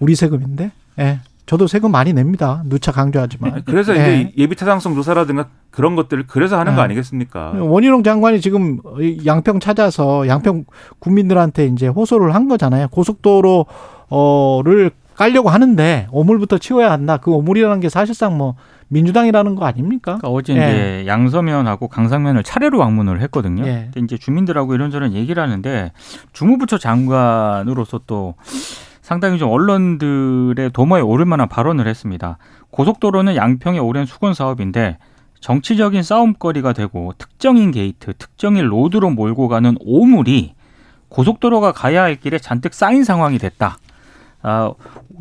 우리 0.00 0.14
세금인데. 0.14 0.72
예. 0.98 1.20
저도 1.46 1.66
세금 1.66 1.90
많이 1.90 2.12
냅니다. 2.12 2.62
누차 2.66 2.92
강조하지만. 2.92 3.62
그래서 3.66 3.96
예. 3.96 4.20
이제 4.20 4.32
예비 4.38 4.54
타당성 4.54 4.94
조사라든가 4.94 5.48
그런 5.70 5.96
것들을 5.96 6.26
그래서 6.26 6.58
하는 6.58 6.74
거 6.74 6.80
네. 6.80 6.84
아니겠습니까? 6.84 7.52
원희룡 7.58 8.02
장관이 8.02 8.40
지금 8.40 8.80
이 9.00 9.22
양평 9.26 9.60
찾아서 9.60 10.28
양평 10.28 10.64
국민들한테 10.98 11.66
이제 11.66 11.88
호소를 11.88 12.34
한 12.34 12.48
거잖아요. 12.48 12.88
고속도로를 12.88 14.90
깔려고 15.22 15.50
하는데 15.50 16.08
오물부터 16.10 16.58
치워야 16.58 16.90
한다. 16.90 17.16
그 17.16 17.30
오물이라는 17.30 17.78
게 17.78 17.88
사실상 17.88 18.36
뭐 18.36 18.56
민주당이라는 18.88 19.54
거 19.54 19.64
아닙니까? 19.64 20.18
그러니까 20.18 20.28
어제 20.28 20.52
예. 20.54 20.56
이제 20.56 21.04
양서면하고 21.06 21.86
강상면을 21.86 22.42
차례로 22.42 22.78
방문을 22.78 23.20
했거든요. 23.22 23.64
예. 23.64 23.90
근데 23.94 24.00
이제 24.00 24.18
주민들하고 24.18 24.74
이런저런 24.74 25.12
얘기를 25.12 25.40
하는데 25.40 25.92
주무부처 26.32 26.78
장관으로서 26.78 28.00
또 28.08 28.34
상당히 29.00 29.38
좀 29.38 29.52
언론들의 29.52 30.70
도모에 30.72 31.02
오를 31.02 31.24
만한 31.24 31.48
발언을 31.48 31.86
했습니다. 31.86 32.38
고속도로는 32.70 33.36
양평의 33.36 33.78
오랜 33.78 34.06
숙원 34.06 34.34
사업인데 34.34 34.98
정치적인 35.38 36.02
싸움거리가 36.02 36.72
되고 36.72 37.12
특정인 37.16 37.70
게이트, 37.70 38.12
특정인 38.18 38.64
road로 38.64 39.10
몰고 39.10 39.46
가는 39.46 39.76
오물이 39.84 40.54
고속도로가 41.10 41.70
가야 41.70 42.02
할 42.02 42.16
길에 42.16 42.40
잔뜩 42.40 42.74
쌓인 42.74 43.04
상황이 43.04 43.38
됐다. 43.38 43.76
아, 44.42 44.72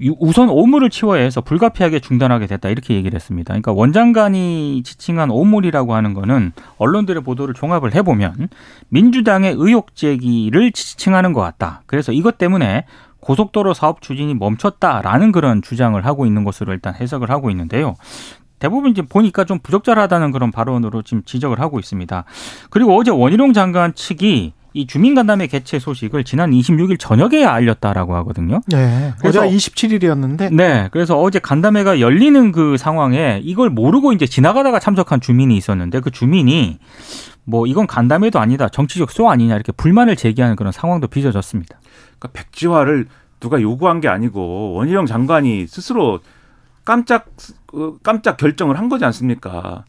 유- 0.01 0.15
우선 0.19 0.49
오물을 0.49 0.89
치워야 0.89 1.21
해서 1.21 1.41
불가피하게 1.41 1.99
중단하게 1.99 2.47
됐다 2.47 2.69
이렇게 2.69 2.95
얘기를 2.95 3.15
했습니다. 3.15 3.49
그러니까 3.53 3.71
원장관이 3.71 4.81
지칭한 4.83 5.29
오물이라고 5.29 5.93
하는 5.93 6.13
거는 6.13 6.53
언론들의 6.77 7.23
보도를 7.23 7.53
종합을 7.53 7.93
해보면 7.95 8.49
민주당의 8.89 9.55
의혹 9.57 9.95
제기를 9.95 10.71
지칭하는 10.71 11.33
것 11.33 11.41
같다. 11.41 11.83
그래서 11.85 12.11
이것 12.11 12.37
때문에 12.37 12.85
고속도로 13.19 13.75
사업 13.75 14.01
추진이 14.01 14.33
멈췄다라는 14.33 15.31
그런 15.31 15.61
주장을 15.61 16.03
하고 16.03 16.25
있는 16.25 16.43
것으로 16.43 16.73
일단 16.73 16.95
해석을 16.95 17.29
하고 17.29 17.51
있는데요. 17.51 17.95
대부분 18.57 18.91
이제 18.91 19.01
보니까 19.01 19.43
좀 19.43 19.59
부적절하다는 19.59 20.31
그런 20.31 20.51
발언으로 20.51 21.01
지금 21.03 21.23
지적을 21.25 21.59
하고 21.59 21.79
있습니다. 21.79 22.23
그리고 22.69 22.95
어제 22.97 23.09
원희룡 23.11 23.53
장관 23.53 23.93
측이 23.93 24.53
이 24.73 24.87
주민간담회 24.87 25.47
개최 25.47 25.79
소식을 25.79 26.23
지난 26.23 26.51
26일 26.51 26.97
저녁에 26.97 27.43
알렸다라고 27.43 28.15
하거든요. 28.17 28.61
네. 28.67 29.13
그래서- 29.19 29.41
어제가 29.41 29.53
27일이었는데 29.53 30.53
네, 30.53 30.87
그래서 30.91 31.19
어제 31.19 31.39
간담회가 31.39 31.99
열리는 31.99 32.51
그 32.53 32.77
상황에 32.77 33.41
이걸 33.43 33.69
모르고 33.69 34.13
이제 34.13 34.25
지나가다가 34.25 34.79
참석한 34.79 35.19
주민이 35.19 35.57
있었는데 35.57 35.99
그 35.99 36.09
주민이 36.09 36.79
뭐 37.43 37.67
이건 37.67 37.85
간담회도 37.87 38.39
아니다, 38.39 38.69
정치적 38.69 39.11
소 39.11 39.29
아니냐 39.29 39.55
이렇게 39.55 39.71
불만을 39.73 40.15
제기하는 40.15 40.55
그런 40.55 40.71
상황도 40.71 41.07
빚어졌습니다. 41.07 41.79
그러니까 42.19 42.29
백지화를 42.31 43.07
누가 43.41 43.61
요구한 43.61 43.99
게 43.99 44.07
아니고 44.07 44.73
원희룡 44.75 45.05
장관이 45.05 45.67
스스로 45.67 46.19
깜짝 46.85 47.25
어, 47.73 47.95
깜짝 48.03 48.37
결정을 48.37 48.77
한 48.77 48.87
거지 48.89 49.03
않습니까? 49.05 49.83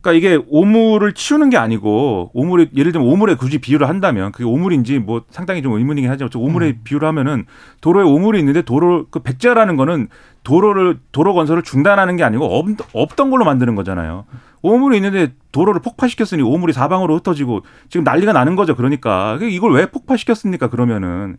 그러니까 0.00 0.12
이게 0.12 0.42
오물을 0.48 1.12
치우는 1.12 1.50
게 1.50 1.58
아니고 1.58 2.30
오물이 2.32 2.70
예를 2.74 2.92
들면 2.92 3.06
오물에 3.06 3.34
굳이 3.34 3.58
비유를 3.58 3.88
한다면 3.88 4.32
그게 4.32 4.44
오물인지 4.44 4.98
뭐 4.98 5.22
상당히 5.30 5.62
좀 5.62 5.74
의문이긴 5.74 6.10
하지만 6.10 6.30
오물에 6.34 6.68
음. 6.68 6.80
비유를 6.84 7.06
하면은 7.08 7.44
도로에 7.80 8.04
오물이 8.04 8.38
있는데 8.38 8.62
도로 8.62 9.06
그 9.10 9.20
백제라는 9.20 9.76
거는 9.76 10.08
도로를 10.42 10.98
도로 11.12 11.34
건설을 11.34 11.62
중단하는 11.62 12.16
게 12.16 12.24
아니고 12.24 12.46
없, 12.46 12.66
없던 12.94 13.30
걸로 13.30 13.44
만드는 13.44 13.74
거잖아요. 13.74 14.24
오물이 14.62 14.96
있는데 14.96 15.34
도로를 15.52 15.82
폭파시켰으니 15.82 16.42
오물이 16.42 16.72
사방으로 16.72 17.16
흩어지고 17.16 17.62
지금 17.90 18.04
난리가 18.04 18.32
나는 18.32 18.56
거죠. 18.56 18.74
그러니까 18.76 19.38
이걸 19.42 19.72
왜 19.72 19.86
폭파시켰습니까? 19.86 20.68
그러면은 20.68 21.36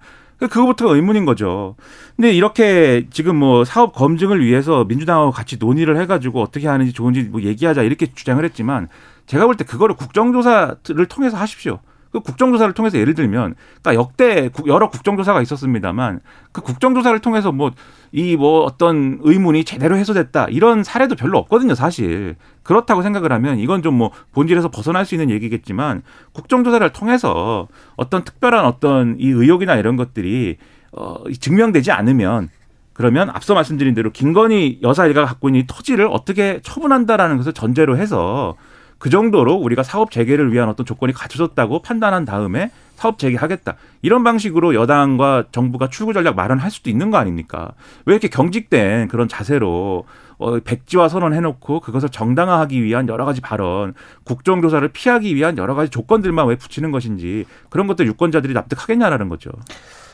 그거부터가 0.47 0.95
의문인 0.95 1.25
거죠. 1.25 1.75
근데 2.15 2.31
이렇게 2.33 3.07
지금 3.11 3.35
뭐 3.35 3.63
사업 3.65 3.93
검증을 3.93 4.43
위해서 4.43 4.85
민주당하고 4.85 5.31
같이 5.31 5.57
논의를 5.57 5.99
해가지고 6.01 6.41
어떻게 6.41 6.67
하는지 6.67 6.93
좋은지 6.93 7.23
뭐 7.23 7.41
얘기하자 7.41 7.83
이렇게 7.83 8.07
주장을 8.13 8.43
했지만 8.43 8.87
제가 9.27 9.45
볼 9.45 9.55
때 9.55 9.63
그거를 9.63 9.95
국정조사를 9.95 11.05
통해서 11.09 11.37
하십시오. 11.37 11.79
그 12.11 12.19
국정조사를 12.19 12.73
통해서 12.73 12.97
예를 12.97 13.13
들면, 13.13 13.55
그러니까 13.81 13.95
역대 13.95 14.49
여러 14.67 14.89
국정조사가 14.89 15.41
있었습니다만 15.41 16.19
그 16.51 16.61
국정조사를 16.61 17.17
통해서 17.19 17.51
뭐 17.51 17.71
이 18.13 18.35
뭐 18.35 18.63
어떤 18.65 19.19
의문이 19.21 19.63
제대로 19.63 19.95
해소됐다 19.95 20.47
이런 20.49 20.83
사례도 20.83 21.15
별로 21.15 21.37
없거든요, 21.39 21.75
사실. 21.75 22.35
그렇다고 22.63 23.01
생각을 23.03 23.31
하면 23.31 23.57
이건 23.59 23.81
좀 23.81 23.91
뭐 23.95 24.11
본질에서 24.33 24.69
벗어날 24.69 25.05
수 25.05 25.15
있는 25.15 25.29
얘기겠지만 25.29 26.01
국정조사를 26.33 26.89
통해서 26.91 27.67
어떤 27.95 28.23
특별한 28.23 28.65
어떤 28.65 29.15
이 29.19 29.27
의혹이나 29.29 29.75
이런 29.75 29.95
것들이 29.95 30.57
어, 30.93 31.23
증명되지 31.39 31.91
않으면 31.91 32.49
그러면 32.93 33.29
앞서 33.29 33.53
말씀드린 33.53 33.93
대로 33.93 34.11
김건희 34.11 34.79
여사 34.83 35.05
일가가 35.07 35.27
갖고 35.27 35.47
있는 35.49 35.61
이 35.61 35.67
토지를 35.67 36.07
어떻게 36.11 36.59
처분한다라는 36.63 37.37
것을 37.37 37.53
전제로 37.53 37.97
해서 37.97 38.55
그 39.01 39.09
정도로 39.09 39.55
우리가 39.55 39.81
사업 39.81 40.11
재개를 40.11 40.53
위한 40.53 40.69
어떤 40.69 40.85
조건이 40.85 41.11
갖춰졌다고 41.11 41.81
판단한 41.81 42.23
다음에 42.23 42.69
사업 42.95 43.17
재개하겠다. 43.17 43.75
이런 44.03 44.23
방식으로 44.23 44.75
여당과 44.75 45.45
정부가 45.51 45.89
출구 45.89 46.13
전략 46.13 46.35
마련할 46.35 46.69
수도 46.69 46.91
있는 46.91 47.09
거 47.09 47.17
아닙니까? 47.17 47.71
왜 48.05 48.13
이렇게 48.13 48.27
경직된 48.27 49.07
그런 49.07 49.27
자세로 49.27 50.05
어, 50.37 50.59
백지화 50.59 51.09
선언해놓고 51.09 51.79
그것을 51.79 52.09
정당화하기 52.09 52.83
위한 52.83 53.07
여러 53.07 53.25
가지 53.25 53.41
발언, 53.41 53.95
국정조사를 54.23 54.87
피하기 54.89 55.35
위한 55.35 55.57
여러 55.57 55.73
가지 55.73 55.89
조건들만 55.89 56.45
왜 56.45 56.55
붙이는 56.55 56.91
것인지 56.91 57.45
그런 57.71 57.87
것들 57.87 58.05
유권자들이 58.05 58.53
납득하겠냐라는 58.53 59.29
거죠. 59.29 59.49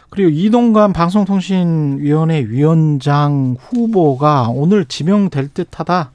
그리고 0.10 0.30
이동관 0.30 0.94
방송통신위원회 0.94 2.46
위원장 2.48 3.58
후보가 3.60 4.48
오늘 4.48 4.86
지명될 4.86 5.50
듯하다. 5.54 6.12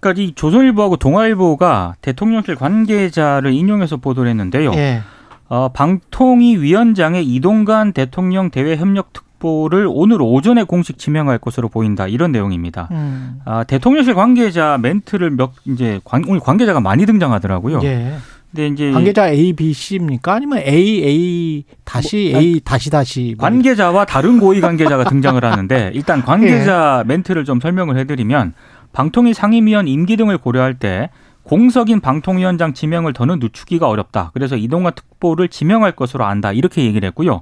그러니까 0.00 0.22
이 0.22 0.32
조선일보하고 0.34 0.96
동아일보가 0.96 1.96
대통령실 2.00 2.54
관계자를 2.56 3.52
인용해서 3.52 3.96
보도를 3.96 4.30
했는데요. 4.30 4.72
예. 4.74 5.02
어, 5.48 5.70
방통위 5.72 6.56
위원장의 6.58 7.26
이동관 7.26 7.92
대통령 7.92 8.50
대외 8.50 8.76
협력 8.76 9.12
특보를 9.12 9.88
오늘 9.90 10.20
오전에 10.20 10.62
공식 10.62 10.98
지명할 10.98 11.38
것으로 11.38 11.68
보인다 11.68 12.06
이런 12.06 12.32
내용입니다. 12.32 12.88
음. 12.90 13.40
아, 13.44 13.64
대통령실 13.64 14.14
관계자 14.14 14.78
멘트를 14.80 15.30
몇 15.30 15.52
이제 15.64 16.00
관, 16.04 16.24
오늘 16.28 16.40
관계자가 16.40 16.80
많이 16.80 17.06
등장하더라고요. 17.06 17.80
예. 17.82 18.14
근데 18.50 18.66
이제 18.68 18.92
관계자 18.92 19.28
A, 19.28 19.52
B, 19.52 19.74
C입니까? 19.74 20.34
아니면 20.34 20.58
A, 20.58 21.04
A 21.04 21.64
다시 21.84 22.30
뭐, 22.32 22.40
A 22.40 22.60
다시 22.64 22.88
다시 22.88 23.34
뭐 23.38 23.46
관계자와 23.46 24.06
다른 24.06 24.38
고위 24.38 24.60
관계자가 24.60 25.04
등장을 25.08 25.42
하는데 25.44 25.90
일단 25.94 26.22
관계자 26.22 27.02
예. 27.04 27.08
멘트를 27.08 27.44
좀 27.44 27.60
설명을 27.60 27.98
해드리면 27.98 28.54
방통위 28.92 29.34
상임위원 29.34 29.88
임기 29.88 30.16
등을 30.16 30.38
고려할 30.38 30.74
때 30.74 31.10
공석인 31.48 32.00
방통위원장 32.00 32.74
지명을 32.74 33.14
더는 33.14 33.38
늦추기가 33.38 33.88
어렵다. 33.88 34.32
그래서 34.34 34.54
이동관 34.56 34.92
특보를 34.94 35.48
지명할 35.48 35.92
것으로 35.92 36.26
안다. 36.26 36.52
이렇게 36.52 36.84
얘기를 36.84 37.06
했고요. 37.06 37.40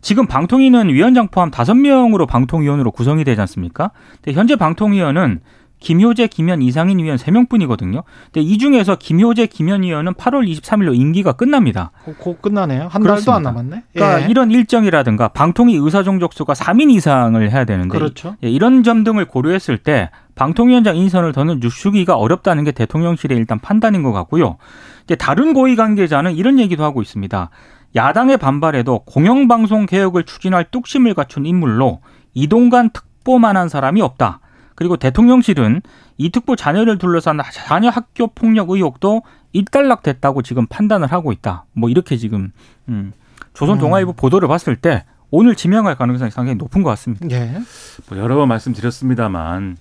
지금 0.00 0.26
방통위는 0.26 0.88
위원장 0.88 1.26
포함 1.26 1.50
다섯 1.50 1.74
명으로 1.74 2.26
방통위원으로 2.26 2.92
구성이 2.92 3.24
되지 3.24 3.40
않습니까? 3.40 3.90
근데 4.22 4.38
현재 4.38 4.54
방통위원은 4.54 5.40
김효재, 5.80 6.26
김현, 6.28 6.62
이상인 6.62 6.98
위원 6.98 7.16
3명뿐이거든요. 7.16 8.02
근데 8.32 8.40
이 8.40 8.58
중에서 8.58 8.96
김효재, 8.96 9.46
김현 9.46 9.82
위원은 9.82 10.14
8월 10.14 10.48
23일로 10.48 10.94
임기가 10.96 11.32
끝납니다. 11.32 11.92
곧 12.18 12.42
끝나네요. 12.42 12.88
한 12.90 13.02
달도 13.02 13.32
안 13.32 13.42
남았네. 13.42 13.84
그러니까 13.92 14.22
예. 14.22 14.26
이런 14.28 14.50
일정이라든가 14.50 15.28
방통위 15.28 15.76
의사 15.76 16.02
종족수가 16.02 16.52
3인 16.52 16.90
이상을 16.90 17.50
해야 17.50 17.64
되는데 17.64 17.96
그렇죠. 17.96 18.36
예, 18.42 18.50
이런 18.50 18.82
점 18.82 19.04
등을 19.04 19.26
고려했을 19.26 19.78
때 19.78 20.10
방통위원장 20.38 20.96
인선을 20.96 21.32
더는 21.32 21.62
유추기가 21.64 22.16
어렵다는 22.16 22.62
게 22.62 22.70
대통령실의 22.70 23.36
일단 23.36 23.58
판단인 23.58 24.04
것 24.04 24.12
같고요. 24.12 24.56
이제 25.02 25.16
다른 25.16 25.52
고위 25.52 25.74
관계자는 25.74 26.36
이런 26.36 26.60
얘기도 26.60 26.84
하고 26.84 27.02
있습니다. 27.02 27.50
야당의 27.96 28.36
반발에도 28.36 29.00
공영방송 29.00 29.86
개혁을 29.86 30.22
추진할 30.22 30.66
뚝심을 30.70 31.14
갖춘 31.14 31.44
인물로 31.44 32.00
이동관 32.34 32.90
특보만한 32.90 33.68
사람이 33.68 34.00
없다. 34.00 34.38
그리고 34.76 34.96
대통령실은 34.96 35.82
이 36.18 36.30
특보 36.30 36.54
자녀를 36.54 36.98
둘러싼 36.98 37.40
자녀 37.52 37.88
학교 37.88 38.28
폭력 38.28 38.70
의혹도 38.70 39.22
일단락됐다고 39.52 40.42
지금 40.42 40.66
판단을 40.66 41.10
하고 41.10 41.32
있다. 41.32 41.64
뭐 41.72 41.90
이렇게 41.90 42.16
지금 42.16 42.52
음, 42.88 43.12
조선 43.54 43.78
동아일보 43.78 44.12
음. 44.12 44.14
보도를 44.14 44.46
봤을 44.46 44.76
때 44.76 45.04
오늘 45.30 45.56
지명할 45.56 45.96
가능성이 45.96 46.30
상당히 46.30 46.56
높은 46.56 46.84
것 46.84 46.90
같습니다. 46.90 47.26
예. 47.32 47.60
뭐 48.08 48.18
여러 48.18 48.36
번 48.36 48.46
말씀드렸습니다만 48.48 49.76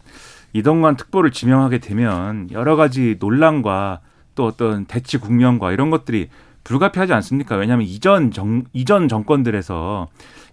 이동관 0.54 0.96
특보를 0.96 1.32
지명하게 1.32 1.80
되면 1.80 2.50
여러 2.52 2.76
가지 2.76 3.18
논란과 3.20 4.02
또 4.36 4.46
어떤 4.46 4.86
대치 4.86 5.18
국면과 5.18 5.72
이런 5.72 5.90
것들이 5.90 6.30
불가피하지 6.64 7.14
않습니까? 7.14 7.56
왜냐하면 7.56 7.86
이전 7.86 8.32
정 8.32 8.64
이전 8.74 9.08
정권들에서 9.08 10.08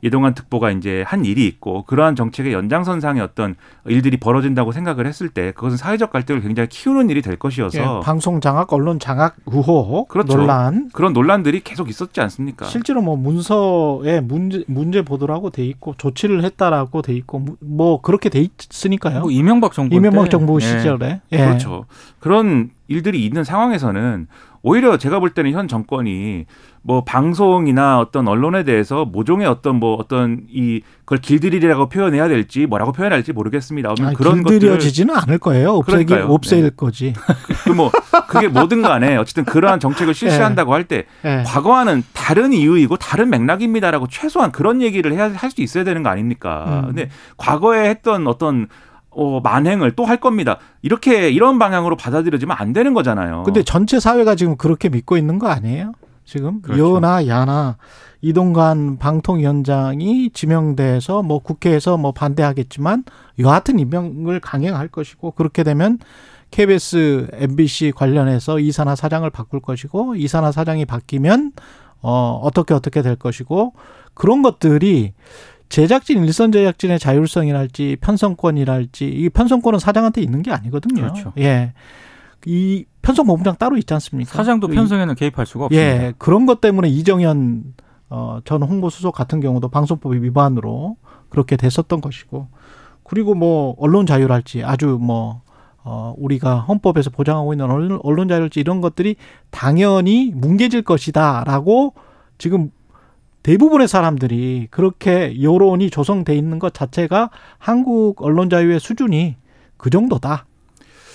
이동환 0.05 0.35
특보가 0.35 0.71
이제 0.71 1.03
한 1.07 1.25
일이 1.25 1.47
있고 1.47 1.83
그러한 1.85 2.14
정책의 2.14 2.53
연장선상의 2.53 3.23
어떤 3.23 3.55
일들이 3.87 4.19
벌어진다고 4.19 4.71
생각을 4.71 5.07
했을 5.07 5.31
때 5.31 5.53
그것은 5.53 5.79
사회적 5.79 6.12
갈등을 6.12 6.43
굉장히 6.43 6.69
키우는 6.69 7.09
일이 7.09 7.23
될 7.23 7.37
것이어서 7.37 7.79
예, 7.79 8.05
방송 8.05 8.43
장악, 8.43 8.75
언론 8.75 8.99
장악 8.99 9.37
의혹 9.47 10.09
그렇죠. 10.09 10.37
논란 10.37 10.90
그런 10.93 11.14
논란들이 11.14 11.61
계속 11.61 11.88
있었지 11.88 12.21
않습니까? 12.21 12.67
실제로 12.67 13.01
뭐 13.01 13.17
문서에 13.17 14.21
문제 14.21 14.62
문제 14.67 15.01
보도라고 15.01 15.49
돼 15.49 15.64
있고 15.64 15.95
조치를 15.97 16.45
했다라고 16.45 17.01
돼 17.01 17.14
있고 17.14 17.47
뭐 17.61 18.03
그렇게 18.03 18.29
돼 18.29 18.47
있으니까요. 18.71 19.21
뭐 19.21 19.31
이명박 19.31 19.73
정부 19.73 19.97
이명박 19.97 20.29
정부 20.29 20.59
예. 20.61 20.67
시절에 20.67 21.23
예. 21.33 21.37
그렇죠. 21.38 21.87
그런 22.21 22.71
일들이 22.88 23.25
있는 23.25 23.43
상황에서는 23.43 24.27
오히려 24.66 24.96
제가 24.96 25.20
볼 25.20 25.31
때는 25.31 25.53
현 25.53 25.68
정권이 25.68 26.46
뭐 26.83 27.05
방송이나 27.05 28.00
어떤 28.00 28.27
언론에 28.27 28.64
대해서 28.64 29.05
모종의 29.05 29.46
어떤 29.46 29.77
뭐 29.77 29.94
어떤 29.96 30.40
이 30.50 30.81
그걸 31.00 31.18
길들이라고 31.18 31.88
표현해야 31.90 32.29
될지 32.29 32.66
뭐라고 32.66 32.92
표현해야 32.92 33.16
할지 33.16 33.33
모르겠습니다. 33.33 33.90
아니, 33.90 34.14
그런 34.14 34.42
길들여지지는 34.42 35.14
않을 35.14 35.38
거예요. 35.38 35.72
없애기 35.74 36.14
없앨 36.14 36.62
네. 36.62 36.70
거지. 36.74 37.12
그 37.64 37.74
뭐 37.74 37.90
그게 38.29 38.48
뭐든 38.48 38.83
간에 38.83 39.16
어쨌든 39.16 39.44
그러한 39.44 39.81
정책을 39.81 40.14
실시한다고 40.14 40.70
네. 40.70 40.74
할때 40.74 41.05
네. 41.22 41.42
과거와는 41.46 42.03
다른 42.12 42.53
이유이고 42.53 42.96
다른 42.96 43.29
맥락입니다라고 43.31 44.07
최소한 44.09 44.50
그런 44.50 44.81
얘기를 44.81 45.12
해야 45.12 45.33
할 45.35 45.50
수 45.50 45.61
있어야 45.61 45.85
되는 45.85 46.03
거 46.03 46.09
아닙니까? 46.09 46.81
음. 46.85 46.87
근데 46.87 47.11
과거에 47.37 47.88
했던 47.90 48.27
어떤 48.27 48.66
어, 49.16 49.40
만행을 49.40 49.92
또 49.92 50.05
할 50.05 50.18
겁니다. 50.18 50.59
이렇게 50.83 51.31
이런 51.31 51.59
방향으로 51.59 51.96
받아들여지면 51.96 52.57
안 52.59 52.72
되는 52.72 52.92
거잖아요. 52.94 53.42
근데 53.44 53.62
전체 53.62 53.98
사회가 53.98 54.35
지금 54.35 54.57
그렇게 54.57 54.88
믿고 54.90 55.16
있는 55.16 55.38
거 55.38 55.48
아니에요? 55.48 55.92
지금 56.27 56.61
그렇죠. 56.62 56.96
여나 56.96 57.27
야나 57.27 57.77
이동관 58.20 58.98
방통위원장이 58.98 60.31
지명돼서 60.33 61.22
뭐 61.22 61.38
국회에서 61.40 61.96
뭐 61.96 62.12
반대하겠지만 62.12 63.05
여하튼 63.38 63.79
임명을 63.79 64.40
강행할 64.40 64.88
것이고 64.88 65.33
그렇게 65.33 65.62
되면 65.62 65.98
KBS, 66.50 67.29
MBC 67.33 67.92
관련해서 67.96 68.59
이산화 68.61 68.94
사장을 68.94 69.29
바꿀 69.31 69.61
것이고 69.61 70.14
이산화 70.16 70.53
사장이 70.53 70.85
바뀌면 70.85 71.53
어 72.00 72.40
어떻게 72.42 72.74
어떻게 72.74 73.03
될 73.03 73.16
것이고 73.16 73.72
그런 74.14 74.42
것들이 74.42 75.12
제작진 75.68 76.24
일선 76.24 76.53
제작진의 76.53 76.98
자율성이랄지 76.98 77.98
편성권이랄지 78.00 79.07
이 79.09 79.29
편성권은 79.29 79.79
사장한테 79.79 80.20
있는 80.20 80.42
게 80.42 80.53
아니거든요. 80.53 81.03
그렇죠. 81.03 81.33
예. 81.38 81.72
이 82.46 82.85
편성 83.03 83.27
본부장 83.27 83.57
따로 83.57 83.77
있지 83.77 83.92
않습니까? 83.94 84.33
사장도 84.33 84.68
편성에는 84.68 85.14
개입할 85.14 85.46
수가 85.46 85.66
없습니다. 85.66 86.05
예. 86.05 86.14
그런 86.18 86.46
것 86.46 86.61
때문에 86.61 86.88
이정현 86.88 87.74
어, 88.11 88.40
전 88.44 88.62
홍보수석 88.62 89.14
같은 89.14 89.40
경우도 89.40 89.68
방송법 89.68 90.12
위반으로 90.12 90.96
그렇게 91.29 91.57
됐었던 91.57 92.00
것이고 92.00 92.48
그리고 93.03 93.35
뭐 93.35 93.74
언론 93.79 94.07
자유랄지 94.07 94.62
아주 94.64 94.98
뭐 95.00 95.42
어, 95.83 96.14
우리가 96.16 96.61
헌법에서 96.61 97.11
보장하고 97.11 97.53
있는 97.53 97.70
언론, 97.70 98.00
언론 98.03 98.29
자유랄지 98.29 98.61
이런 98.61 98.81
것들이 98.81 99.16
당연히 99.50 100.33
뭉개질 100.35 100.83
것이다라고 100.83 101.94
지금 102.38 102.70
대부분의 103.44 103.87
사람들이 103.88 104.68
그렇게 104.70 105.40
여론이 105.40 105.90
조성돼 105.90 106.35
있는 106.35 106.59
것 106.59 106.74
자체가 106.74 107.30
한국 107.59 108.22
언론 108.22 108.50
자유의 108.50 108.80
수준이 108.80 109.37
그 109.76 109.90
정도다. 109.90 110.46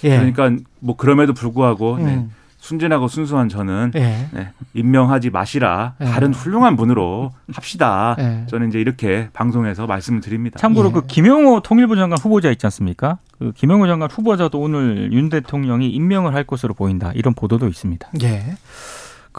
예. 0.04 0.18
그러니까 0.18 0.52
뭐 0.80 0.96
그럼에도 0.96 1.34
불구하고 1.34 1.98
네, 1.98 2.16
음. 2.16 2.32
순진하고 2.60 3.08
순수한 3.08 3.50
저는 3.50 3.94
예. 3.96 4.28
네, 4.32 4.50
임명하지 4.76 5.32
마시라. 5.32 5.96
예. 6.02 6.06
다른 6.06 6.32
훌륭한 6.32 6.76
분으로 6.76 7.32
합시다. 7.52 8.16
예. 8.20 8.46
저는 8.48 8.70
이제 8.70 8.80
이렇게 8.80 9.30
방송에서 9.34 9.88
말씀을 9.88 10.22
드립니다. 10.22 10.60
참고로 10.60 10.90
예. 10.90 10.94
그 10.94 11.06
김영호 11.08 11.62
통일부 11.62 11.96
장관 11.96 12.20
후보자 12.20 12.52
있지 12.52 12.64
않습니까? 12.68 13.18
그 13.40 13.54
김영호 13.54 13.88
장관 13.88 14.12
후보자도 14.12 14.60
오늘 14.60 15.12
윤 15.14 15.30
대통령이 15.30 15.90
임명을 15.90 16.36
할 16.36 16.44
것으로 16.44 16.76
보인다. 16.76 17.12
이런 17.16 17.34
보도도 17.34 17.68
있습니다. 17.68 18.08
예. 18.22 18.44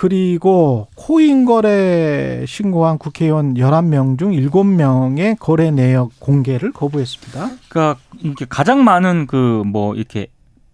그리고 0.05 0.89
코인 0.97 1.45
거래 1.45 2.43
신고한 2.47 2.97
국회의원 2.97 3.53
11명 3.53 4.19
중 4.19 4.31
7명의 4.31 5.37
거래 5.39 5.71
내역 5.71 6.19
공개를 6.19 6.73
거부했습니다. 6.73 7.51
그러니까 7.69 8.01
이게 8.23 8.47
가장 8.49 8.83
많은 8.83 9.27
그 9.27 9.63
뭐 9.67 9.95
이렇게 9.95 10.29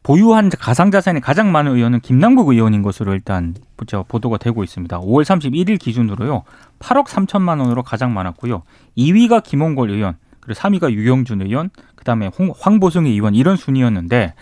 보유한 0.05 0.49
가상 0.49 0.93
자산이 0.93 1.21
가장 1.21 1.51
많은 1.51 1.75
의원은 1.75 1.99
김남국 2.03 2.51
의원인 2.51 2.83
것으로 2.83 3.15
일단 3.15 3.57
저 3.89 4.05
보도가 4.07 4.39
되고 4.39 4.63
있습니다. 4.63 5.01
5월 5.01 5.25
31일 5.25 5.81
기준으로요. 5.81 6.45
8억 6.79 7.07
3천만 7.09 7.59
원으로 7.61 7.83
가장 7.83 8.15
많았고요. 8.15 8.63
2위가 8.97 9.43
김홍걸 9.43 9.91
의원, 9.91 10.19
그리고 10.39 10.61
3위가 10.61 10.93
유영준 10.93 11.43
의원, 11.43 11.71
그다음에 11.97 12.31
홍- 12.39 12.53
황보승 12.57 13.07
의원 13.07 13.35
이런 13.35 13.57
순이었는데 13.57 14.35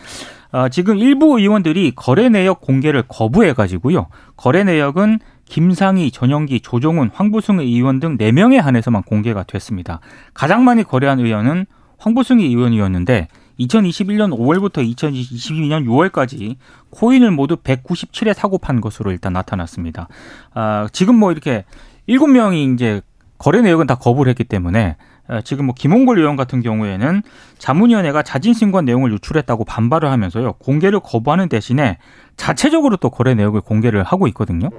아, 0.55 0.69
지금 0.69 0.99
일부 0.99 1.37
의원들이 1.37 1.95
거래 1.97 2.29
내역 2.29 2.61
공개를 2.61 3.03
거부해 3.09 3.55
가지고요. 3.55 4.07
거래 4.37 4.63
내역은 4.63 5.19
김상희, 5.47 6.13
전영기, 6.13 6.61
조종훈, 6.61 7.11
황보승 7.13 7.59
의원 7.59 7.99
등 7.99 8.17
4명에 8.17 8.61
한해서만 8.61 9.03
공개가 9.03 9.43
됐습니다. 9.43 9.99
가장 10.33 10.65
많이 10.65 10.85
거래한 10.85 11.19
의원은 11.19 11.67
황보승 11.99 12.39
의원이었는데 12.39 13.27
2021년 13.59 14.31
5월부터 14.31 14.89
2022년 14.95 15.87
6월까지 15.87 16.55
코인을 16.91 17.33
모두 17.33 17.57
197회 17.57 18.33
사고 18.33 18.57
판 18.59 18.81
것으로 18.81 19.11
일단 19.11 19.33
나타났습니다. 19.33 20.07
아, 20.55 20.87
지금 20.93 21.17
뭐 21.17 21.33
이렇게 21.33 21.65
7명이 22.09 22.75
이제 22.75 23.01
거래 23.39 23.61
내역은 23.61 23.89
다 23.89 23.97
거부를 23.97 24.31
했기 24.31 24.45
때문에 24.45 24.95
어, 24.95 25.14
지금 25.45 25.67
뭐 25.67 25.75
김홍걸 25.75 26.19
의원 26.19 26.37
같은 26.37 26.61
경우에는 26.61 27.23
자문위원회가 27.59 28.23
자진신고한 28.23 28.85
내용을 28.85 29.13
유출했다고 29.13 29.65
반발을 29.65 30.11
하면서요 30.11 30.55
공개를 30.55 31.01
거부하는 31.01 31.49
대신에 31.49 31.99
자체적으로 32.37 32.97
또 32.97 33.11
거래 33.11 33.35
내역을 33.35 33.61
공개를 33.61 34.03
하고 34.03 34.27
있거든요. 34.29 34.71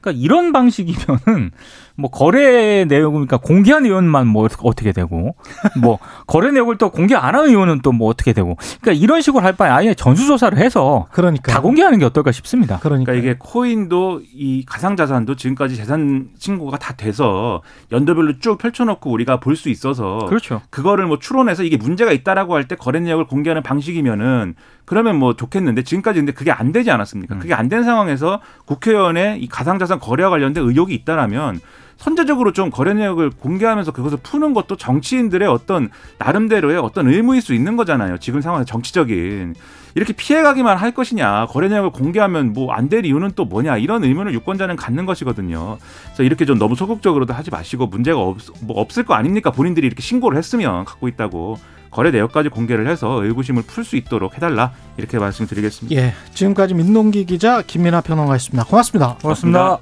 그러니까 0.00 0.22
이런 0.22 0.52
방식이면은 0.52 1.50
뭐 1.98 2.10
거래 2.10 2.84
내역을 2.84 3.12
그러니까 3.12 3.38
공개한 3.38 3.84
의원만 3.86 4.26
뭐 4.26 4.46
어떻게 4.62 4.92
되고 4.92 5.34
뭐 5.80 5.98
거래 6.26 6.50
내역을 6.50 6.76
또 6.78 6.90
공개 6.90 7.14
안 7.14 7.34
한 7.34 7.46
의원은 7.48 7.80
또 7.82 7.92
뭐 7.92 8.08
어떻게 8.10 8.32
되고 8.34 8.56
그러니까 8.80 8.92
이런 9.02 9.20
식으로 9.22 9.42
할 9.42 9.54
바에 9.56 9.70
아예 9.70 9.94
전수조사를 9.94 10.58
해서 10.58 11.06
그러니까. 11.12 11.50
다 11.52 11.60
공개하는 11.60 11.98
게 11.98 12.04
어떨까 12.04 12.30
싶습니다. 12.32 12.78
그러니까, 12.80 13.12
그러니까 13.12 13.12
이게 13.30 13.36
코인도 13.38 14.20
이 14.34 14.64
가상자산도 14.66 15.36
지금까지 15.36 15.76
재산 15.76 16.28
신고가 16.38 16.76
다 16.78 16.92
돼서 16.94 17.62
연도별로 17.92 18.38
쭉 18.38 18.58
펼쳐놓고 18.58 19.10
우리가 19.10 19.40
볼 19.40 19.56
수 19.56 19.70
있어서 19.70 20.18
그렇죠. 20.28 20.60
그거를 20.70 21.06
뭐 21.06 21.18
추론해서 21.18 21.62
이게 21.62 21.76
문제가 21.78 22.12
있다라고 22.12 22.54
할 22.54 22.68
때 22.68 22.76
거래 22.76 23.00
내역을 23.00 23.26
공개하는 23.26 23.62
방식이면은 23.62 24.54
그러면 24.84 25.16
뭐 25.16 25.34
좋겠는데 25.34 25.82
지금까지 25.82 26.18
근데 26.20 26.32
그게 26.32 26.50
안 26.52 26.72
되지 26.72 26.90
않았습니까? 26.90 27.36
음. 27.36 27.38
그게 27.40 27.54
안 27.54 27.68
된 27.68 27.82
상황에서 27.84 28.40
국회의원의 28.66 29.40
이 29.42 29.48
가상자산 29.48 29.98
거래와 30.00 30.30
관련된 30.30 30.62
의혹이 30.64 30.94
있다라면 30.94 31.60
선제적으로 31.98 32.52
좀 32.52 32.70
거래 32.70 32.94
내역을 32.94 33.30
공개하면서 33.30 33.92
그것을 33.92 34.18
푸는 34.22 34.54
것도 34.54 34.76
정치인들의 34.76 35.48
어떤 35.48 35.88
나름대로의 36.18 36.78
어떤 36.78 37.08
의무일 37.08 37.40
수 37.42 37.54
있는 37.54 37.76
거잖아요. 37.76 38.18
지금 38.18 38.40
상황에서 38.40 38.66
정치적인 38.66 39.54
이렇게 39.94 40.12
피해가기만 40.12 40.76
할 40.76 40.92
것이냐 40.92 41.46
거래 41.46 41.68
내역을 41.68 41.90
공개하면 41.90 42.52
뭐 42.52 42.72
안 42.74 42.88
될 42.90 43.04
이유는 43.06 43.32
또 43.34 43.46
뭐냐 43.46 43.78
이런 43.78 44.04
의문을 44.04 44.34
유권자는 44.34 44.76
갖는 44.76 45.06
것이거든요. 45.06 45.78
그래서 46.04 46.22
이렇게 46.22 46.44
좀 46.44 46.58
너무 46.58 46.76
소극적으로도 46.76 47.32
하지 47.32 47.50
마시고 47.50 47.86
문제가 47.86 48.20
없, 48.20 48.36
뭐 48.60 48.78
없을 48.78 49.04
거 49.04 49.14
아닙니까? 49.14 49.50
본인들이 49.50 49.86
이렇게 49.86 50.02
신고를 50.02 50.36
했으면 50.38 50.84
갖고 50.84 51.08
있다고 51.08 51.56
거래 51.90 52.10
내역까지 52.10 52.50
공개를 52.50 52.86
해서 52.88 53.24
의구심을 53.24 53.62
풀 53.62 53.84
수 53.84 53.96
있도록 53.96 54.34
해달라 54.36 54.72
이렇게 54.98 55.18
말씀드리겠습니다. 55.18 55.98
예. 56.00 56.12
지금까지 56.34 56.74
민동기 56.74 57.24
기자 57.24 57.62
김민아 57.62 58.02
평론가였습니다. 58.02 58.64
고맙습니다. 58.64 59.16
고맙습니다. 59.22 59.78